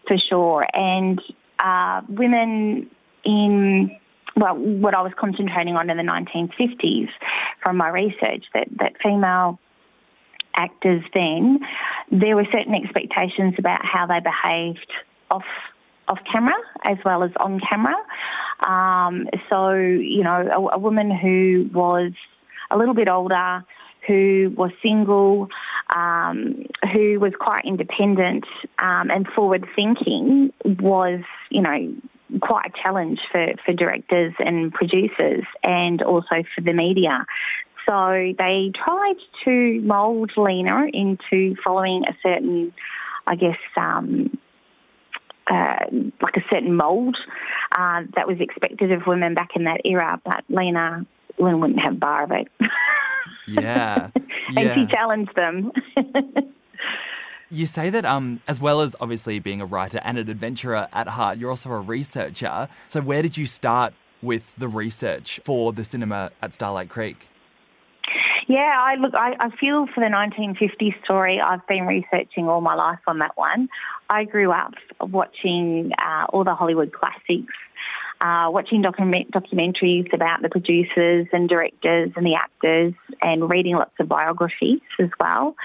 for 0.06 0.16
sure. 0.28 0.66
And 0.72 1.20
uh, 1.58 2.02
women 2.08 2.90
in 3.24 3.96
well, 4.36 4.54
what 4.54 4.94
I 4.94 5.00
was 5.00 5.12
concentrating 5.18 5.76
on 5.76 5.88
in 5.88 5.96
the 5.96 6.02
1950s 6.02 7.08
from 7.62 7.78
my 7.78 7.88
research 7.88 8.44
that 8.52 8.68
that 8.78 8.92
female 9.02 9.58
actors 10.54 11.02
then, 11.14 11.60
there 12.10 12.36
were 12.36 12.46
certain 12.52 12.74
expectations 12.74 13.54
about 13.58 13.84
how 13.84 14.06
they 14.06 14.20
behaved 14.20 14.90
off 15.30 15.44
off 16.08 16.18
camera 16.30 16.54
as 16.84 16.98
well 17.04 17.22
as 17.22 17.30
on 17.38 17.60
camera. 17.60 17.96
Um, 18.66 19.28
so, 19.50 19.72
you 19.72 20.22
know, 20.22 20.48
a, 20.72 20.76
a, 20.76 20.78
woman 20.78 21.10
who 21.10 21.68
was 21.72 22.12
a 22.70 22.76
little 22.76 22.94
bit 22.94 23.08
older, 23.08 23.64
who 24.06 24.52
was 24.56 24.70
single, 24.82 25.48
um, 25.94 26.64
who 26.92 27.20
was 27.20 27.32
quite 27.38 27.64
independent 27.64 28.44
um, 28.78 29.10
and 29.10 29.26
forward 29.28 29.66
thinking 29.74 30.52
was, 30.64 31.20
you 31.50 31.60
know, 31.60 31.94
quite 32.40 32.66
a 32.66 32.82
challenge 32.82 33.20
for, 33.30 33.46
for 33.64 33.72
directors 33.72 34.32
and 34.38 34.72
producers 34.72 35.44
and 35.62 36.02
also 36.02 36.42
for 36.54 36.60
the 36.62 36.72
media. 36.72 37.24
So 37.88 38.32
they 38.36 38.72
tried 38.74 39.16
to 39.44 39.80
mould 39.82 40.32
Lena 40.36 40.86
into 40.92 41.54
following 41.62 42.04
a 42.08 42.16
certain, 42.22 42.72
I 43.26 43.36
guess, 43.36 43.58
um, 43.76 44.36
uh, 45.50 45.86
like 46.20 46.36
a 46.36 46.44
certain 46.50 46.74
mould 46.74 47.16
uh, 47.76 48.02
that 48.14 48.26
was 48.26 48.38
expected 48.40 48.92
of 48.92 49.02
women 49.06 49.34
back 49.34 49.50
in 49.54 49.64
that 49.64 49.80
era, 49.84 50.20
but 50.24 50.44
Lena, 50.48 51.06
Lena 51.38 51.56
wouldn't 51.58 51.80
have 51.80 52.00
bar 52.00 52.24
of 52.24 52.32
it. 52.32 52.48
Yeah. 53.46 54.10
and 54.14 54.56
yeah. 54.56 54.74
she 54.74 54.86
challenged 54.86 55.34
them. 55.34 55.72
You 57.48 57.66
say 57.66 57.90
that, 57.90 58.04
um, 58.04 58.40
as 58.48 58.60
well 58.60 58.80
as 58.80 58.96
obviously 59.00 59.38
being 59.38 59.60
a 59.60 59.66
writer 59.66 60.00
and 60.02 60.18
an 60.18 60.28
adventurer 60.28 60.88
at 60.92 61.06
heart, 61.06 61.38
you're 61.38 61.50
also 61.50 61.70
a 61.70 61.78
researcher. 61.78 62.68
So, 62.86 63.00
where 63.00 63.22
did 63.22 63.36
you 63.36 63.46
start 63.46 63.94
with 64.20 64.56
the 64.56 64.66
research 64.66 65.40
for 65.44 65.72
the 65.72 65.84
cinema 65.84 66.32
at 66.42 66.54
Starlight 66.54 66.88
Creek? 66.88 67.28
Yeah, 68.48 68.76
I 68.78 68.94
look. 68.94 69.14
I, 69.14 69.34
I 69.40 69.50
feel 69.58 69.86
for 69.92 70.00
the 70.00 70.06
1950s 70.06 71.02
story. 71.04 71.40
I've 71.40 71.66
been 71.66 71.84
researching 71.84 72.48
all 72.48 72.60
my 72.60 72.74
life 72.74 73.00
on 73.08 73.18
that 73.18 73.36
one. 73.36 73.68
I 74.08 74.24
grew 74.24 74.52
up 74.52 74.74
watching 75.00 75.90
uh, 75.98 76.26
all 76.28 76.44
the 76.44 76.54
Hollywood 76.54 76.92
classics, 76.92 77.52
uh, 78.20 78.46
watching 78.48 78.82
document, 78.82 79.32
documentaries 79.32 80.12
about 80.14 80.42
the 80.42 80.48
producers 80.48 81.26
and 81.32 81.48
directors 81.48 82.12
and 82.14 82.24
the 82.24 82.34
actors, 82.34 82.94
and 83.20 83.50
reading 83.50 83.74
lots 83.74 83.94
of 83.98 84.08
biographies 84.08 84.80
as 85.00 85.10
well. 85.18 85.56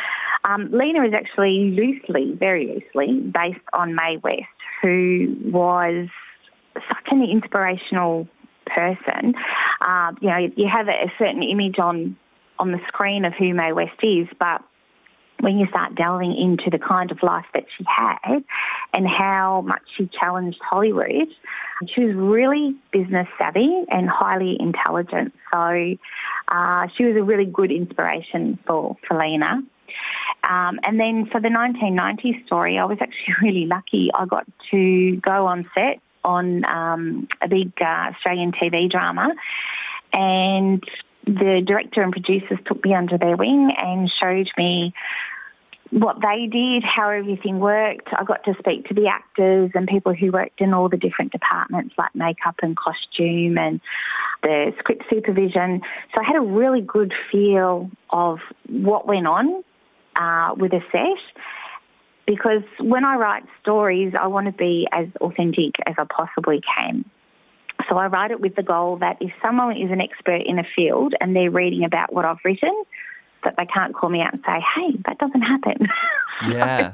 Um, 0.43 0.71
Lena 0.71 1.05
is 1.05 1.13
actually 1.13 1.75
loosely, 1.77 2.33
very 2.33 2.65
loosely, 2.65 3.19
based 3.19 3.61
on 3.73 3.93
Mae 3.93 4.17
West, 4.23 4.41
who 4.81 5.35
was 5.45 6.07
such 6.73 7.07
an 7.11 7.23
inspirational 7.23 8.27
person. 8.65 9.35
Uh, 9.81 10.13
you 10.19 10.29
know, 10.29 10.49
you 10.55 10.67
have 10.67 10.87
a 10.87 11.11
certain 11.19 11.43
image 11.43 11.77
on 11.77 12.17
on 12.61 12.71
the 12.71 12.79
screen 12.87 13.25
of 13.25 13.33
who 13.33 13.53
Mae 13.53 13.73
West 13.73 13.99
is, 14.03 14.27
but 14.39 14.61
when 15.39 15.57
you 15.57 15.65
start 15.67 15.95
delving 15.95 16.37
into 16.37 16.69
the 16.69 16.77
kind 16.77 17.11
of 17.11 17.17
life 17.23 17.45
that 17.55 17.63
she 17.75 17.83
had 17.87 18.43
and 18.93 19.07
how 19.07 19.61
much 19.61 19.81
she 19.97 20.07
challenged 20.19 20.59
Hollywood, 20.61 21.27
she 21.95 22.05
was 22.05 22.15
really 22.15 22.75
business 22.93 23.27
savvy 23.39 23.83
and 23.89 24.07
highly 24.07 24.55
intelligent. 24.59 25.33
So 25.51 25.95
uh, 26.47 26.87
she 26.95 27.05
was 27.05 27.15
a 27.17 27.23
really 27.23 27.45
good 27.45 27.71
inspiration 27.71 28.59
for, 28.67 28.95
for 29.07 29.17
Lena. 29.17 29.63
Um, 30.47 30.79
and 30.83 30.99
then 30.99 31.27
for 31.31 31.41
the 31.41 31.49
1990s 31.49 32.45
story, 32.45 32.77
I 32.77 32.85
was 32.85 32.99
actually 33.01 33.33
really 33.41 33.65
lucky. 33.65 34.11
I 34.13 34.25
got 34.27 34.45
to 34.69 35.15
go 35.17 35.47
on 35.47 35.67
set 35.73 35.99
on 36.23 36.63
um, 36.65 37.27
a 37.41 37.47
big 37.47 37.71
uh, 37.81 38.11
Australian 38.13 38.51
TV 38.51 38.87
drama 38.91 39.33
and 40.13 40.83
the 41.25 41.61
director 41.65 42.01
and 42.01 42.11
producers 42.11 42.57
took 42.65 42.83
me 42.83 42.93
under 42.93 43.17
their 43.17 43.37
wing 43.37 43.71
and 43.77 44.09
showed 44.21 44.49
me 44.57 44.93
what 45.91 46.17
they 46.21 46.47
did, 46.47 46.83
how 46.83 47.09
everything 47.09 47.59
worked. 47.59 48.07
I 48.17 48.23
got 48.23 48.43
to 48.45 48.53
speak 48.59 48.87
to 48.87 48.93
the 48.93 49.07
actors 49.07 49.71
and 49.73 49.87
people 49.87 50.13
who 50.13 50.31
worked 50.31 50.61
in 50.61 50.73
all 50.73 50.87
the 50.87 50.97
different 50.97 51.33
departments 51.33 51.93
like 51.97 52.15
makeup 52.15 52.55
and 52.61 52.77
costume 52.77 53.57
and 53.57 53.81
the 54.41 54.71
script 54.79 55.03
supervision. 55.09 55.81
So 56.15 56.21
I 56.21 56.23
had 56.23 56.37
a 56.37 56.41
really 56.41 56.81
good 56.81 57.13
feel 57.31 57.91
of 58.09 58.39
what 58.67 59.05
went 59.05 59.27
on 59.27 59.63
uh, 60.15 60.55
with 60.55 60.71
a 60.73 60.81
set 60.91 61.41
because 62.25 62.63
when 62.79 63.03
I 63.03 63.15
write 63.15 63.43
stories, 63.61 64.13
I 64.19 64.27
want 64.27 64.45
to 64.45 64.53
be 64.53 64.87
as 64.91 65.07
authentic 65.19 65.75
as 65.85 65.95
I 65.97 66.05
possibly 66.05 66.61
can. 66.77 67.03
So 67.91 67.97
I 67.97 68.07
write 68.07 68.31
it 68.31 68.39
with 68.39 68.55
the 68.55 68.63
goal 68.63 68.95
that 68.99 69.17
if 69.19 69.31
someone 69.41 69.75
is 69.75 69.91
an 69.91 69.99
expert 69.99 70.43
in 70.45 70.57
a 70.57 70.63
field 70.75 71.13
and 71.19 71.35
they're 71.35 71.51
reading 71.51 71.83
about 71.83 72.13
what 72.13 72.23
I've 72.23 72.37
written, 72.45 72.71
that 73.43 73.55
they 73.57 73.65
can't 73.65 73.93
call 73.93 74.09
me 74.09 74.21
out 74.21 74.31
and 74.31 74.41
say, 74.45 74.63
hey, 74.75 74.97
that 75.05 75.17
doesn't 75.17 75.41
happen. 75.41 75.87
Yeah. 76.49 76.93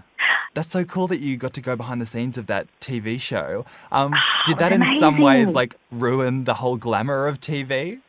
That's 0.55 0.67
so 0.67 0.83
cool 0.83 1.07
that 1.07 1.19
you 1.19 1.37
got 1.37 1.53
to 1.53 1.61
go 1.61 1.77
behind 1.77 2.01
the 2.01 2.05
scenes 2.05 2.37
of 2.37 2.47
that 2.47 2.67
TV 2.81 3.21
show. 3.21 3.65
Um, 3.93 4.13
oh, 4.13 4.17
did 4.45 4.57
that 4.57 4.73
in 4.73 4.83
some 4.99 5.19
ways 5.19 5.53
like 5.53 5.77
ruin 5.89 6.43
the 6.43 6.55
whole 6.55 6.75
glamour 6.75 7.27
of 7.27 7.39
TV? 7.39 8.01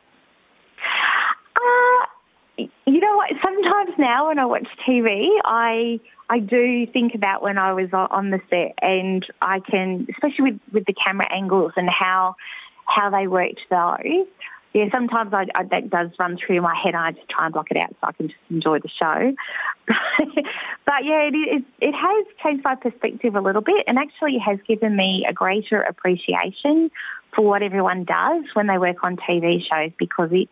Uh, 1.55 2.63
you 2.85 2.99
know 2.99 3.15
what? 3.15 3.29
Sometimes 3.41 3.91
now 3.97 4.27
when 4.27 4.37
I 4.37 4.45
watch 4.45 4.67
TV, 4.85 5.29
I 5.45 6.01
I 6.29 6.39
do 6.39 6.85
think 6.87 7.15
about 7.15 7.41
when 7.41 7.57
I 7.57 7.71
was 7.71 7.87
on 7.93 8.31
the 8.31 8.41
set, 8.49 8.73
and 8.81 9.25
I 9.41 9.61
can, 9.61 10.07
especially 10.09 10.51
with 10.51 10.59
with 10.73 10.85
the 10.87 10.93
camera 10.93 11.31
angles 11.31 11.71
and 11.77 11.89
how 11.89 12.35
how 12.93 13.09
they 13.09 13.27
worked 13.27 13.61
those. 13.69 14.27
Yeah, 14.73 14.85
sometimes 14.91 15.33
I, 15.33 15.47
I, 15.55 15.63
that 15.63 15.89
does 15.89 16.09
run 16.19 16.37
through 16.37 16.61
my 16.61 16.75
head. 16.75 16.93
and 16.93 16.97
I 16.97 17.11
just 17.11 17.27
try 17.27 17.45
and 17.45 17.53
block 17.53 17.71
it 17.71 17.77
out 17.77 17.89
so 17.89 18.07
I 18.07 18.11
can 18.11 18.27
just 18.27 18.39
enjoy 18.51 18.79
the 18.79 18.89
show. 18.89 19.33
but 19.87 21.03
yeah, 21.03 21.23
it, 21.23 21.33
it, 21.33 21.63
it 21.81 21.93
has 21.93 22.25
changed 22.43 22.63
my 22.63 22.75
perspective 22.75 23.35
a 23.35 23.41
little 23.41 23.63
bit, 23.63 23.83
and 23.87 23.97
actually 23.97 24.37
has 24.37 24.59
given 24.67 24.95
me 24.95 25.25
a 25.27 25.33
greater 25.33 25.81
appreciation 25.81 26.91
for 27.35 27.41
what 27.41 27.63
everyone 27.63 28.03
does 28.03 28.43
when 28.53 28.67
they 28.67 28.77
work 28.77 29.03
on 29.03 29.17
TV 29.17 29.59
shows 29.67 29.91
because 29.97 30.29
it's 30.31 30.51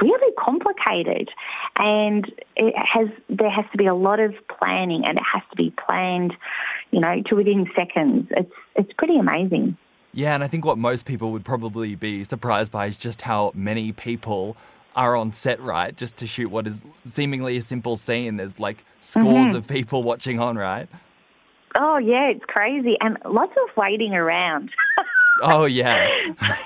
really 0.00 0.32
complicated, 0.38 1.28
and 1.76 2.30
it 2.54 2.74
has 2.76 3.08
there 3.28 3.50
has 3.50 3.64
to 3.72 3.78
be 3.78 3.86
a 3.86 3.94
lot 3.94 4.20
of 4.20 4.32
planning, 4.46 5.04
and 5.04 5.18
it 5.18 5.24
has 5.32 5.42
to 5.50 5.56
be 5.56 5.74
planned, 5.84 6.34
you 6.92 7.00
know, 7.00 7.20
to 7.26 7.34
within 7.34 7.68
seconds. 7.74 8.28
It's 8.30 8.52
it's 8.76 8.92
pretty 8.92 9.16
amazing. 9.16 9.76
Yeah, 10.12 10.34
and 10.34 10.42
I 10.42 10.48
think 10.48 10.64
what 10.64 10.78
most 10.78 11.06
people 11.06 11.30
would 11.32 11.44
probably 11.44 11.94
be 11.94 12.24
surprised 12.24 12.72
by 12.72 12.86
is 12.86 12.96
just 12.96 13.22
how 13.22 13.52
many 13.54 13.92
people 13.92 14.56
are 14.96 15.14
on 15.14 15.32
set, 15.32 15.60
right? 15.60 15.96
Just 15.96 16.16
to 16.18 16.26
shoot 16.26 16.50
what 16.50 16.66
is 16.66 16.82
seemingly 17.04 17.56
a 17.56 17.62
simple 17.62 17.96
scene. 17.96 18.36
There's 18.36 18.58
like 18.58 18.84
scores 19.00 19.48
mm-hmm. 19.48 19.56
of 19.56 19.68
people 19.68 20.02
watching 20.02 20.40
on, 20.40 20.56
right? 20.56 20.88
Oh, 21.76 21.98
yeah, 21.98 22.30
it's 22.30 22.44
crazy. 22.46 22.96
And 23.00 23.16
lots 23.24 23.52
of 23.52 23.76
waiting 23.76 24.14
around. 24.14 24.70
oh, 25.42 25.66
yeah. 25.66 26.08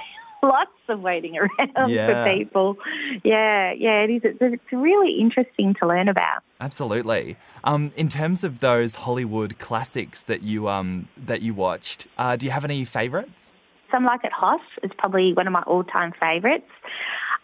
lots 0.45 0.71
of 0.89 1.01
waiting 1.01 1.37
around 1.39 1.91
yeah. 1.91 2.25
for 2.25 2.37
people. 2.37 2.77
Yeah, 3.25 3.73
yeah, 3.73 4.03
it 4.03 4.11
is. 4.11 4.23
It's, 4.25 4.39
it's 4.41 4.73
really 4.73 5.19
interesting 5.19 5.75
to 5.81 5.87
learn 5.87 6.09
about. 6.09 6.43
Absolutely. 6.61 7.37
Um, 7.65 7.93
in 7.97 8.09
terms 8.09 8.45
of 8.45 8.61
those 8.61 8.95
Hollywood 8.97 9.59
classics 9.59 10.23
that 10.23 10.43
you 10.43 10.69
um 10.69 11.09
that 11.17 11.43
you 11.43 11.55
watched, 11.55 12.07
uh, 12.19 12.37
do 12.37 12.47
you 12.47 12.53
have 12.53 12.65
any 12.65 12.85
favourites? 12.85 13.51
Some 13.91 14.05
Like 14.05 14.25
It 14.25 14.33
Hot 14.33 14.61
is 14.83 14.91
probably 14.99 15.33
one 15.35 15.47
of 15.47 15.53
my 15.53 15.63
all-time 15.63 16.13
favourites. 16.19 16.71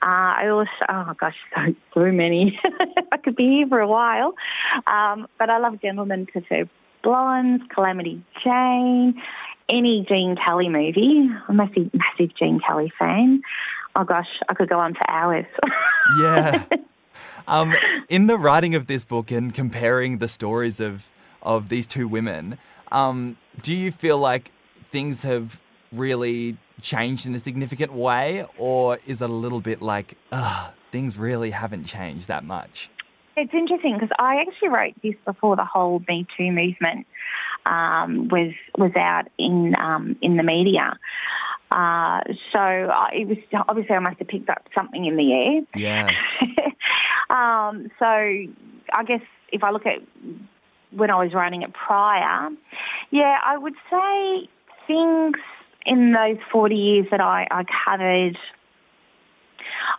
Uh, 0.02 0.32
I 0.42 0.48
also, 0.48 0.70
oh 0.88 1.12
gosh, 1.18 1.36
so, 1.54 1.74
so 1.94 2.00
many. 2.12 2.58
I 3.12 3.16
could 3.18 3.36
be 3.36 3.44
here 3.44 3.68
for 3.68 3.80
a 3.80 3.86
while. 3.86 4.34
Um, 4.86 5.28
but 5.38 5.50
I 5.50 5.58
love 5.58 5.80
Gentlemen 5.80 6.26
Prefer 6.26 6.68
Blondes, 7.02 7.62
Calamity 7.72 8.22
Jane, 8.42 9.20
any 9.70 10.04
Gene 10.08 10.36
Kelly 10.36 10.68
movie. 10.68 11.28
I'm 11.48 11.60
a 11.60 11.64
massive, 11.64 11.90
massive 11.94 12.36
Gene 12.36 12.60
Kelly 12.66 12.92
fan. 12.98 13.42
Oh 13.96 14.04
gosh, 14.04 14.28
I 14.48 14.54
could 14.54 14.68
go 14.68 14.78
on 14.78 14.94
for 14.94 15.08
hours. 15.10 15.46
yeah. 16.20 16.64
Um, 17.48 17.74
in 18.08 18.26
the 18.26 18.38
writing 18.38 18.74
of 18.74 18.86
this 18.86 19.04
book 19.04 19.30
and 19.30 19.52
comparing 19.52 20.18
the 20.18 20.28
stories 20.28 20.78
of 20.78 21.10
of 21.42 21.68
these 21.68 21.86
two 21.86 22.06
women, 22.06 22.58
um, 22.92 23.36
do 23.62 23.74
you 23.74 23.90
feel 23.90 24.18
like 24.18 24.52
things 24.90 25.22
have 25.22 25.60
really 25.92 26.56
changed 26.80 27.26
in 27.26 27.34
a 27.34 27.40
significant 27.40 27.92
way, 27.92 28.46
or 28.56 28.98
is 29.06 29.22
it 29.22 29.30
a 29.30 29.32
little 29.32 29.60
bit 29.60 29.82
like, 29.82 30.16
ugh, 30.32 30.72
things 30.92 31.18
really 31.18 31.50
haven't 31.50 31.84
changed 31.84 32.28
that 32.28 32.44
much? 32.44 32.90
It's 33.36 33.54
interesting 33.54 33.94
because 33.94 34.10
I 34.18 34.42
actually 34.42 34.68
wrote 34.68 34.94
this 35.02 35.14
before 35.24 35.56
the 35.56 35.64
whole 35.64 36.02
Me 36.06 36.26
Too 36.36 36.52
movement 36.52 37.06
um, 37.66 38.28
was 38.28 38.52
was 38.76 38.92
out 38.96 39.28
in 39.38 39.74
um, 39.78 40.16
in 40.22 40.36
the 40.36 40.42
media. 40.42 40.98
Uh, 41.70 42.20
so 42.52 42.58
uh, 42.58 43.08
it 43.12 43.28
was 43.28 43.38
obviously 43.68 43.94
I 43.94 44.00
must 44.00 44.18
have 44.18 44.28
picked 44.28 44.48
up 44.48 44.66
something 44.74 45.04
in 45.04 45.16
the 45.16 45.32
air. 45.32 45.60
Yeah. 45.76 46.10
um, 47.30 47.90
so 47.98 48.06
I 48.06 49.04
guess 49.06 49.22
if 49.52 49.62
I 49.62 49.70
look 49.70 49.86
at 49.86 50.00
when 50.90 51.10
I 51.10 51.22
was 51.22 51.32
writing 51.32 51.62
it 51.62 51.72
prior, 51.72 52.50
yeah, 53.10 53.38
I 53.44 53.56
would 53.56 53.74
say 53.90 54.48
things 54.86 55.36
in 55.86 56.12
those 56.12 56.38
40 56.52 56.74
years 56.74 57.06
that 57.10 57.20
I, 57.20 57.46
I 57.50 57.64
covered, 57.84 58.36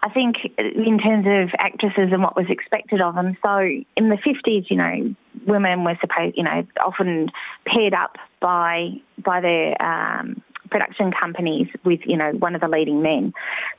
I 0.04 0.10
think 0.10 0.38
in 0.58 0.98
terms 0.98 1.28
of 1.28 1.54
actresses 1.60 2.12
and 2.12 2.24
what 2.24 2.36
was 2.36 2.48
expected 2.50 3.02
of 3.02 3.14
them. 3.14 3.38
So 3.44 3.58
in 3.60 4.10
the 4.10 4.16
50s, 4.16 4.66
you 4.70 4.78
know, 4.78 5.16
women 5.46 5.84
were 5.84 5.98
supposed, 6.02 6.36
you 6.38 6.44
know, 6.44 6.66
often 6.84 7.30
paired 7.66 7.94
up 7.94 8.18
by 8.40 8.94
by 9.24 9.42
their 9.42 9.80
um, 9.82 10.42
production 10.72 11.12
companies 11.12 11.68
with, 11.84 12.00
you 12.06 12.18
know, 12.18 12.32
one 12.32 12.56
of 12.56 12.62
the 12.62 12.68
leading 12.68 13.04
men, 13.04 13.34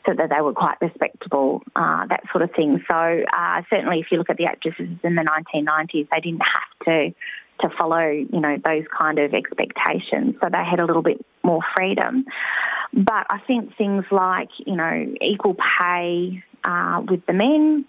so 0.06 0.14
that 0.14 0.30
they 0.30 0.40
were 0.40 0.52
quite 0.52 0.76
respectable, 0.80 1.62
uh, 1.74 2.06
that 2.06 2.22
sort 2.30 2.42
of 2.42 2.52
thing. 2.54 2.80
So 2.88 2.96
uh, 2.96 3.62
certainly, 3.68 3.98
if 3.98 4.06
you 4.12 4.18
look 4.18 4.30
at 4.30 4.36
the 4.36 4.46
actresses 4.46 4.90
in 5.02 5.16
the 5.16 5.22
1990s, 5.22 6.08
they 6.08 6.20
didn't 6.20 6.42
have 6.42 6.86
to 6.86 7.14
to 7.60 7.68
follow, 7.78 8.08
you 8.08 8.40
know, 8.40 8.56
those 8.64 8.84
kind 8.96 9.18
of 9.18 9.34
expectations. 9.34 10.34
So 10.40 10.48
they 10.50 10.64
had 10.64 10.80
a 10.80 10.84
little 10.84 11.02
bit 11.02 11.24
more 11.42 11.60
freedom. 11.76 12.24
But 12.92 13.26
I 13.30 13.38
think 13.46 13.76
things 13.76 14.04
like, 14.10 14.48
you 14.66 14.76
know, 14.76 15.14
equal 15.20 15.56
pay 15.80 16.42
uh, 16.64 17.02
with 17.08 17.24
the 17.26 17.32
men, 17.32 17.84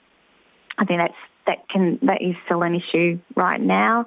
I 0.78 0.86
think 0.86 1.00
that's 1.00 1.14
that 1.46 1.68
can 1.70 2.00
that 2.04 2.22
is 2.22 2.36
still 2.46 2.64
an 2.64 2.74
issue 2.76 3.20
right 3.36 3.60
now. 3.60 4.06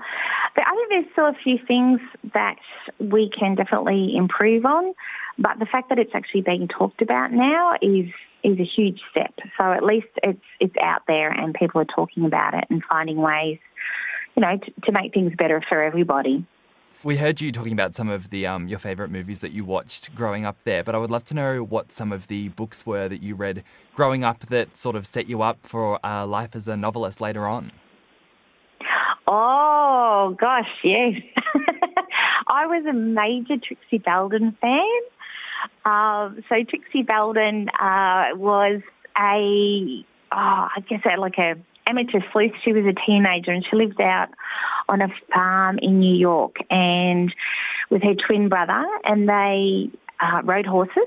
But 0.55 0.65
I 0.67 0.71
think 0.71 0.89
there's 0.89 1.13
still 1.13 1.27
a 1.27 1.37
few 1.43 1.59
things 1.67 2.01
that 2.33 2.57
we 2.99 3.31
can 3.39 3.57
definitely 3.57 4.17
improve 4.17 4.65
on. 4.65 4.95
But 5.39 5.59
the 5.59 5.67
fact 5.67 5.91
that 5.91 5.99
it's 5.99 6.13
actually 6.15 6.43
being 6.43 6.69
talked 6.69 7.03
about 7.03 7.33
now 7.33 7.75
is 7.83 8.07
is 8.43 8.59
a 8.59 8.65
huge 8.65 9.01
step. 9.11 9.35
So 9.59 9.73
at 9.73 9.85
least 9.85 10.07
it's 10.23 10.41
it's 10.61 10.75
out 10.83 11.03
there 11.07 11.31
and 11.31 11.55
people 11.55 11.81
are 11.81 11.87
talking 11.87 12.25
about 12.25 12.55
it 12.55 12.65
and 12.71 12.83
finding 12.89 13.19
ways 13.19 13.59
you 14.37 14.43
know, 14.43 14.59
to, 14.59 14.73
to 14.85 14.93
make 14.93 15.13
things 15.15 15.33
better 15.37 15.63
for 15.69 15.83
everybody. 15.83 16.45
We 17.03 17.17
heard 17.17 17.41
you 17.41 17.53
talking 17.53 17.73
about 17.73 17.95
some 17.95 18.09
of 18.09 18.31
the 18.31 18.47
um, 18.47 18.69
your 18.69 18.79
favourite 18.79 19.11
movies 19.11 19.41
that 19.41 19.53
you 19.53 19.65
watched 19.65 20.15
growing 20.15 20.45
up 20.45 20.63
there, 20.65 20.83
but 20.83 20.95
I 20.95 20.99
would 20.99 21.11
love 21.11 21.25
to 21.27 21.35
know 21.35 21.63
what 21.63 21.93
some 21.93 22.13
of 22.13 22.27
the 22.27 22.49
books 22.49 22.85
were 22.85 23.09
that 23.09 23.23
you 23.23 23.35
read 23.35 23.63
growing 23.95 24.25
up 24.25 24.47
that 24.47 24.77
sort 24.77 24.97
of 24.97 25.07
set 25.07 25.29
you 25.29 25.43
up 25.43 25.59
for 25.63 26.05
uh, 26.05 26.27
life 26.27 26.57
as 26.57 26.67
a 26.67 26.77
novelist 26.77 27.21
later 27.21 27.47
on. 27.47 27.71
Oh 29.29 30.37
gosh, 30.39 30.69
yes. 30.83 31.15
I 32.49 32.67
was 32.67 32.85
a 32.87 32.93
major 32.93 33.57
Trixie 33.57 33.99
Belden 33.99 34.57
fan. 34.61 35.01
Um, 35.85 36.43
so 36.49 36.63
Trixie 36.65 37.03
Belden 37.03 37.69
uh, 37.81 38.31
was 38.35 38.83
a, 39.19 40.05
oh, 40.33 40.69
I 40.77 40.81
guess 40.89 41.01
like 41.19 41.39
a 41.39 41.57
amateur 41.87 42.21
sleuth. 42.33 42.53
She 42.65 42.73
was 42.73 42.85
a 42.85 42.95
teenager 43.07 43.51
and 43.51 43.65
she 43.69 43.77
lived 43.77 44.01
out 44.01 44.29
on 44.89 45.03
a 45.03 45.09
farm 45.33 45.79
in 45.81 46.01
New 46.01 46.17
York 46.17 46.57
and 46.71 47.35
with 47.91 48.03
her 48.03 48.15
twin 48.27 48.49
brother, 48.49 48.85
and 49.05 49.29
they 49.29 49.91
uh, 50.21 50.43
rode 50.45 50.67
horses 50.67 51.07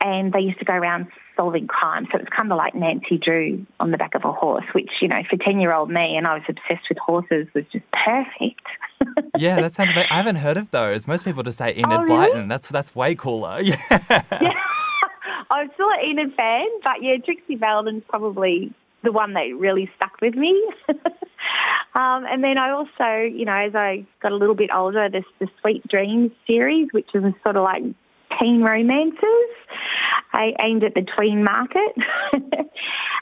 and 0.00 0.32
they 0.32 0.40
used 0.40 0.58
to 0.58 0.64
go 0.64 0.74
around 0.74 1.06
solving 1.36 1.66
crime. 1.66 2.06
So 2.12 2.18
it's 2.18 2.28
kind 2.34 2.50
of 2.50 2.58
like 2.58 2.74
Nancy 2.74 3.18
Drew 3.18 3.64
on 3.78 3.90
the 3.90 3.96
back 3.96 4.14
of 4.14 4.24
a 4.24 4.32
horse, 4.32 4.64
which, 4.74 4.90
you 5.00 5.08
know, 5.08 5.22
for 5.28 5.36
10 5.36 5.60
year 5.60 5.72
old 5.72 5.90
me, 5.90 6.16
and 6.16 6.26
I 6.26 6.34
was 6.34 6.42
obsessed 6.48 6.88
with 6.88 6.98
horses, 6.98 7.46
was 7.54 7.64
just 7.72 7.84
perfect. 7.92 8.66
yeah, 9.38 9.60
that 9.60 9.74
sounds. 9.74 9.92
I 9.96 10.14
haven't 10.14 10.36
heard 10.36 10.56
of 10.56 10.70
those. 10.70 11.06
Most 11.06 11.24
people 11.24 11.42
just 11.42 11.58
say 11.58 11.70
Enid 11.70 11.86
oh, 11.86 12.02
really? 12.02 12.30
Blyton. 12.30 12.48
That's 12.48 12.68
that's 12.68 12.94
way 12.94 13.14
cooler. 13.14 13.60
Yeah. 13.62 13.76
yeah. 13.90 14.52
I'm 15.50 15.68
still 15.74 15.88
an 15.90 16.00
Enid 16.04 16.34
fan, 16.36 16.66
but 16.84 17.02
yeah, 17.02 17.16
Trixie 17.24 17.56
Belden's 17.56 18.04
probably 18.08 18.72
the 19.02 19.12
one 19.12 19.34
that 19.34 19.46
really 19.56 19.90
stuck 19.96 20.20
with 20.20 20.34
me. 20.34 20.68
um, 21.94 22.24
and 22.26 22.44
then 22.44 22.58
I 22.58 22.70
also, 22.70 23.22
you 23.22 23.44
know, 23.44 23.54
as 23.54 23.74
I 23.74 24.04
got 24.22 24.32
a 24.32 24.36
little 24.36 24.54
bit 24.54 24.70
older, 24.74 25.08
this 25.08 25.24
the 25.38 25.48
Sweet 25.60 25.86
Dreams 25.88 26.32
series, 26.46 26.88
which 26.92 27.08
is 27.14 27.22
sort 27.42 27.56
of 27.56 27.64
like 27.64 27.82
teen 28.38 28.62
romances. 28.62 29.50
I 30.32 30.52
aimed 30.60 30.84
at 30.84 30.94
the 30.94 31.06
tween 31.16 31.44
market. 31.44 31.94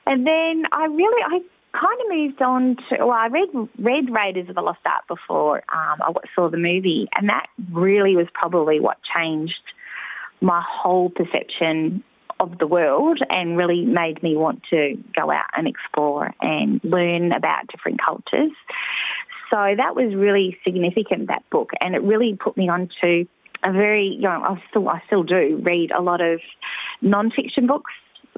and 0.06 0.26
then 0.26 0.64
I 0.72 0.86
really, 0.86 1.22
I 1.24 1.40
kind 1.72 2.00
of 2.00 2.08
moved 2.08 2.42
on 2.42 2.76
to, 2.88 3.06
well, 3.06 3.10
I 3.12 3.28
read, 3.28 3.48
read 3.78 4.10
Raiders 4.10 4.48
of 4.48 4.54
the 4.56 4.62
Lost 4.62 4.80
Ark 4.84 5.06
before 5.08 5.58
um, 5.72 6.00
I 6.02 6.12
saw 6.34 6.48
the 6.48 6.58
movie, 6.58 7.08
and 7.16 7.28
that 7.28 7.46
really 7.72 8.16
was 8.16 8.26
probably 8.34 8.80
what 8.80 8.98
changed 9.16 9.54
my 10.40 10.62
whole 10.66 11.10
perception 11.10 12.02
of 12.40 12.58
the 12.58 12.66
world 12.66 13.18
and 13.30 13.56
really 13.56 13.84
made 13.84 14.22
me 14.22 14.36
want 14.36 14.62
to 14.70 14.96
go 15.14 15.30
out 15.30 15.46
and 15.56 15.66
explore 15.66 16.32
and 16.40 16.80
learn 16.84 17.32
about 17.32 17.66
different 17.68 18.00
cultures. 18.04 18.52
So 19.50 19.56
that 19.76 19.96
was 19.96 20.14
really 20.14 20.58
significant, 20.62 21.28
that 21.28 21.42
book, 21.50 21.70
and 21.80 21.94
it 21.94 22.02
really 22.02 22.36
put 22.36 22.56
me 22.56 22.68
onto 22.68 23.26
a 23.64 23.72
very, 23.72 24.06
you 24.06 24.22
know, 24.22 24.30
I 24.30 24.62
still, 24.70 24.88
I 24.88 25.02
still 25.06 25.22
do 25.22 25.60
read 25.64 25.90
a 25.90 26.00
lot 26.00 26.20
of 26.20 26.40
non-fiction 27.00 27.66
books. 27.66 27.92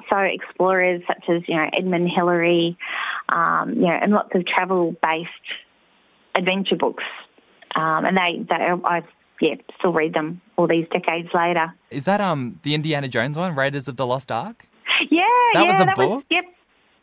So 0.09 0.17
explorers 0.17 1.03
such 1.07 1.25
as, 1.29 1.43
you 1.47 1.57
know, 1.57 1.69
Edmund 1.73 2.09
Hillary, 2.15 2.79
um, 3.29 3.75
you 3.75 3.83
know, 3.83 3.99
and 4.01 4.13
lots 4.13 4.31
of 4.35 4.47
travel-based 4.47 5.29
adventure 6.35 6.77
books. 6.77 7.05
Um, 7.75 8.05
and 8.07 8.17
they, 8.17 8.47
they, 8.49 8.73
I've 8.85 9.05
yeah, 9.41 9.55
still 9.79 9.93
read 9.93 10.15
them 10.15 10.41
all 10.57 10.67
these 10.67 10.87
decades 10.93 11.29
later. 11.35 11.73
Is 11.91 12.05
that 12.05 12.21
um 12.21 12.61
the 12.63 12.75
Indiana 12.75 13.09
Jones 13.09 13.39
one, 13.39 13.55
Raiders 13.55 13.89
of 13.89 13.97
the 13.97 14.07
Lost 14.07 14.31
Ark? 14.31 14.67
Yeah, 15.11 15.23
that 15.55 15.65
yeah, 15.65 15.73
was 15.73 15.83
a 15.83 15.85
that 15.87 15.97
book. 15.97 16.11
Was, 16.11 16.25
yep, 16.31 16.45